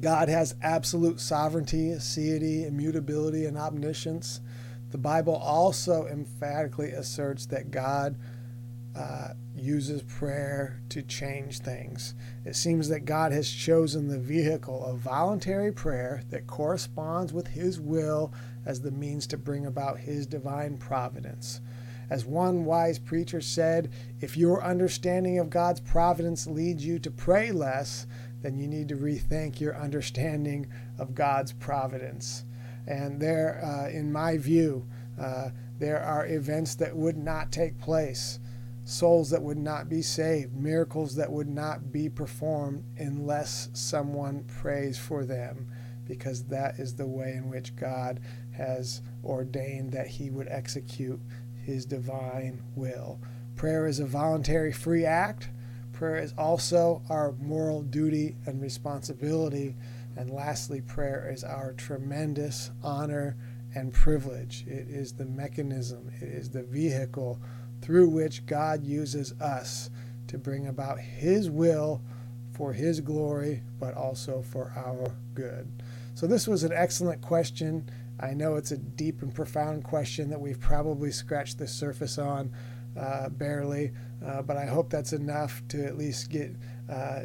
God 0.00 0.28
has 0.28 0.54
absolute 0.62 1.20
sovereignty, 1.20 1.88
aseity, 1.88 2.66
immutability, 2.66 3.44
and 3.46 3.56
omniscience. 3.56 4.40
The 4.90 4.98
Bible 4.98 5.34
also 5.34 6.06
emphatically 6.06 6.90
asserts 6.90 7.46
that 7.46 7.70
God 7.70 8.16
uh, 8.96 9.34
uses 9.54 10.02
prayer 10.02 10.80
to 10.90 11.02
change 11.02 11.58
things. 11.58 12.14
It 12.44 12.56
seems 12.56 12.88
that 12.88 13.04
God 13.04 13.32
has 13.32 13.50
chosen 13.50 14.08
the 14.08 14.18
vehicle 14.18 14.84
of 14.84 14.98
voluntary 14.98 15.72
prayer 15.72 16.22
that 16.30 16.46
corresponds 16.46 17.32
with 17.32 17.48
His 17.48 17.80
will 17.80 18.32
as 18.64 18.80
the 18.80 18.90
means 18.90 19.26
to 19.28 19.36
bring 19.36 19.66
about 19.66 19.98
His 19.98 20.26
divine 20.26 20.78
providence. 20.78 21.60
As 22.10 22.24
one 22.24 22.64
wise 22.64 22.98
preacher 22.98 23.40
said, 23.40 23.92
if 24.20 24.36
your 24.36 24.64
understanding 24.64 25.38
of 25.38 25.50
God's 25.50 25.80
providence 25.80 26.46
leads 26.46 26.84
you 26.84 26.98
to 27.00 27.10
pray 27.10 27.52
less, 27.52 28.06
then 28.40 28.56
you 28.56 28.66
need 28.68 28.88
to 28.88 28.96
rethink 28.96 29.60
your 29.60 29.76
understanding 29.76 30.68
of 30.98 31.14
God's 31.14 31.52
providence. 31.52 32.44
And 32.86 33.20
there, 33.20 33.62
uh, 33.62 33.90
in 33.90 34.10
my 34.12 34.38
view, 34.38 34.86
uh, 35.20 35.50
there 35.78 36.00
are 36.00 36.26
events 36.26 36.74
that 36.76 36.96
would 36.96 37.16
not 37.16 37.52
take 37.52 37.78
place, 37.78 38.38
souls 38.84 39.28
that 39.30 39.42
would 39.42 39.58
not 39.58 39.88
be 39.88 40.00
saved, 40.00 40.54
miracles 40.54 41.14
that 41.16 41.30
would 41.30 41.48
not 41.48 41.92
be 41.92 42.08
performed 42.08 42.84
unless 42.96 43.68
someone 43.74 44.44
prays 44.44 44.96
for 44.98 45.24
them, 45.24 45.70
because 46.06 46.44
that 46.44 46.78
is 46.78 46.94
the 46.94 47.06
way 47.06 47.32
in 47.32 47.50
which 47.50 47.76
God 47.76 48.20
has 48.52 49.02
ordained 49.22 49.92
that 49.92 50.06
He 50.06 50.30
would 50.30 50.48
execute 50.48 51.20
his 51.68 51.84
divine 51.84 52.62
will. 52.74 53.20
Prayer 53.54 53.86
is 53.86 54.00
a 54.00 54.06
voluntary 54.06 54.72
free 54.72 55.04
act. 55.04 55.50
Prayer 55.92 56.16
is 56.16 56.32
also 56.38 57.02
our 57.10 57.32
moral 57.32 57.82
duty 57.82 58.36
and 58.46 58.62
responsibility. 58.62 59.76
And 60.16 60.30
lastly, 60.30 60.80
prayer 60.80 61.30
is 61.30 61.44
our 61.44 61.74
tremendous 61.74 62.70
honor 62.82 63.36
and 63.74 63.92
privilege. 63.92 64.64
It 64.66 64.88
is 64.88 65.12
the 65.12 65.26
mechanism, 65.26 66.10
it 66.22 66.28
is 66.28 66.48
the 66.48 66.62
vehicle 66.62 67.38
through 67.82 68.08
which 68.08 68.46
God 68.46 68.82
uses 68.82 69.38
us 69.38 69.90
to 70.28 70.38
bring 70.38 70.68
about 70.68 70.98
His 70.98 71.50
will 71.50 72.00
for 72.54 72.72
His 72.72 73.02
glory, 73.02 73.62
but 73.78 73.94
also 73.94 74.40
for 74.40 74.72
our 74.74 75.14
good. 75.34 75.82
So, 76.14 76.26
this 76.26 76.48
was 76.48 76.64
an 76.64 76.72
excellent 76.72 77.20
question. 77.20 77.90
I 78.20 78.34
know 78.34 78.56
it's 78.56 78.72
a 78.72 78.78
deep 78.78 79.22
and 79.22 79.32
profound 79.32 79.84
question 79.84 80.28
that 80.30 80.40
we've 80.40 80.60
probably 80.60 81.12
scratched 81.12 81.58
the 81.58 81.68
surface 81.68 82.18
on 82.18 82.52
uh, 82.98 83.28
barely, 83.28 83.92
uh, 84.24 84.42
but 84.42 84.56
I 84.56 84.66
hope 84.66 84.90
that's 84.90 85.12
enough 85.12 85.62
to 85.68 85.84
at 85.84 85.96
least 85.96 86.30
get 86.30 86.52
uh, 86.90 87.22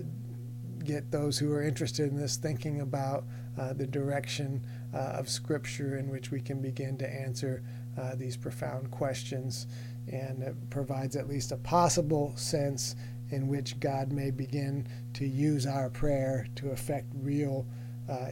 get 0.84 1.10
those 1.10 1.40
who 1.40 1.52
are 1.54 1.64
interested 1.64 2.10
in 2.10 2.18
this 2.18 2.36
thinking 2.36 2.82
about 2.82 3.24
uh, 3.58 3.72
the 3.72 3.88
direction 3.88 4.66
uh, 4.94 4.98
of 4.98 5.30
Scripture 5.30 5.98
in 5.98 6.10
which 6.10 6.30
we 6.30 6.42
can 6.42 6.62
begin 6.62 6.98
to 6.98 7.10
answer 7.10 7.64
uh, 8.00 8.16
these 8.16 8.36
profound 8.36 8.92
questions, 8.92 9.66
and 10.12 10.44
it 10.44 10.70
provides 10.70 11.16
at 11.16 11.28
least 11.28 11.52
a 11.52 11.58
possible 11.58 12.34
sense 12.36 12.96
in 13.30 13.48
which 13.48 13.80
God 13.80 14.12
may 14.12 14.30
begin 14.30 14.88
to 15.14 15.26
use 15.26 15.66
our 15.66 15.90
prayer 15.90 16.48
to 16.56 16.70
affect 16.72 17.08
real 17.16 17.66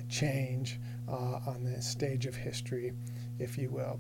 change 0.09 0.77
uh, 1.12 1.39
on 1.45 1.64
the 1.64 1.82
stage 1.82 2.26
of 2.26 2.36
history, 2.36 2.93
if 3.39 3.57
you 3.57 3.70
will. 3.70 3.99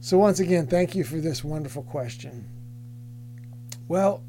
So, 0.00 0.18
once 0.18 0.40
again, 0.40 0.66
thank 0.66 0.94
you 0.94 1.04
for 1.04 1.16
this 1.16 1.44
wonderful 1.44 1.82
question. 1.82 2.46
Well, 3.88 4.22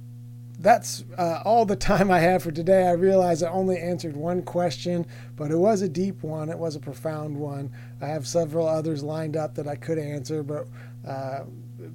that's 0.60 1.06
uh, 1.18 1.42
all 1.46 1.66
the 1.66 1.76
time 1.76 2.12
I 2.12 2.20
have 2.20 2.44
for 2.44 2.52
today. 2.52 2.88
I 2.88 2.92
realize 2.92 3.42
I 3.42 3.50
only 3.50 3.78
answered 3.78 4.16
one 4.16 4.42
question, 4.42 5.06
but 5.36 5.52
it 5.52 5.58
was 5.58 5.82
a 5.82 5.90
deep 5.90 6.22
one. 6.22 6.50
It 6.50 6.58
was 6.58 6.76
a 6.76 6.80
profound 6.80 7.38
one. 7.38 7.72
I 8.02 8.08
have 8.08 8.28
several 8.28 8.68
others 8.68 9.02
lined 9.04 9.38
up 9.38 9.56
that 9.56 9.68
I 9.68 9.76
could 9.76 9.98
answer, 9.98 10.44
but 10.44 10.68
uh, 11.08 11.44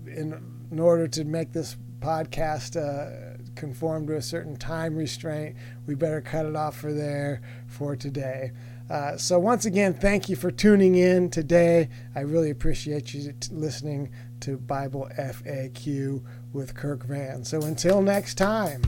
in, 0.06 0.40
in 0.70 0.78
order 0.78 1.06
to 1.08 1.24
make 1.24 1.52
this 1.52 1.76
podcast 2.00 2.76
uh, 2.76 3.34
conform 3.54 4.06
to 4.06 4.16
a 4.16 4.22
certain 4.22 4.56
time 4.56 4.94
restraint. 4.94 5.56
We 5.86 5.94
better 5.94 6.20
cut 6.20 6.46
it 6.46 6.56
off 6.56 6.76
for 6.76 6.92
there 6.92 7.40
for 7.66 7.96
today. 7.96 8.52
Uh, 8.90 9.16
so 9.16 9.38
once 9.38 9.64
again, 9.64 9.94
thank 9.94 10.28
you 10.28 10.36
for 10.36 10.50
tuning 10.50 10.94
in 10.96 11.30
today. 11.30 11.88
I 12.14 12.20
really 12.20 12.50
appreciate 12.50 13.14
you 13.14 13.32
t- 13.32 13.54
listening 13.54 14.12
to 14.40 14.58
Bible 14.58 15.08
FAQ 15.18 16.22
with 16.52 16.74
Kirk 16.74 17.04
Van. 17.04 17.44
So 17.44 17.62
until 17.62 18.02
next 18.02 18.34
time, 18.34 18.82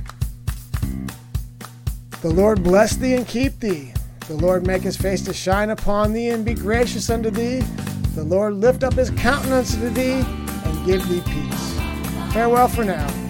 the 2.20 2.28
Lord 2.28 2.62
bless 2.62 2.96
thee 2.96 3.14
and 3.14 3.26
keep 3.26 3.58
thee. 3.58 3.94
The 4.28 4.34
Lord 4.34 4.66
make 4.66 4.82
his 4.82 4.96
face 4.96 5.22
to 5.22 5.32
shine 5.32 5.70
upon 5.70 6.12
thee 6.12 6.28
and 6.28 6.44
be 6.44 6.54
gracious 6.54 7.08
unto 7.08 7.30
thee. 7.30 7.60
The 8.14 8.24
Lord 8.24 8.54
lift 8.54 8.82
up 8.82 8.94
his 8.94 9.10
countenance 9.10 9.74
unto 9.74 9.90
thee 9.90 10.22
and 10.64 10.86
give 10.86 11.08
thee 11.08 11.22
peace. 11.26 11.78
Farewell 12.32 12.68
for 12.68 12.84
now. 12.84 13.25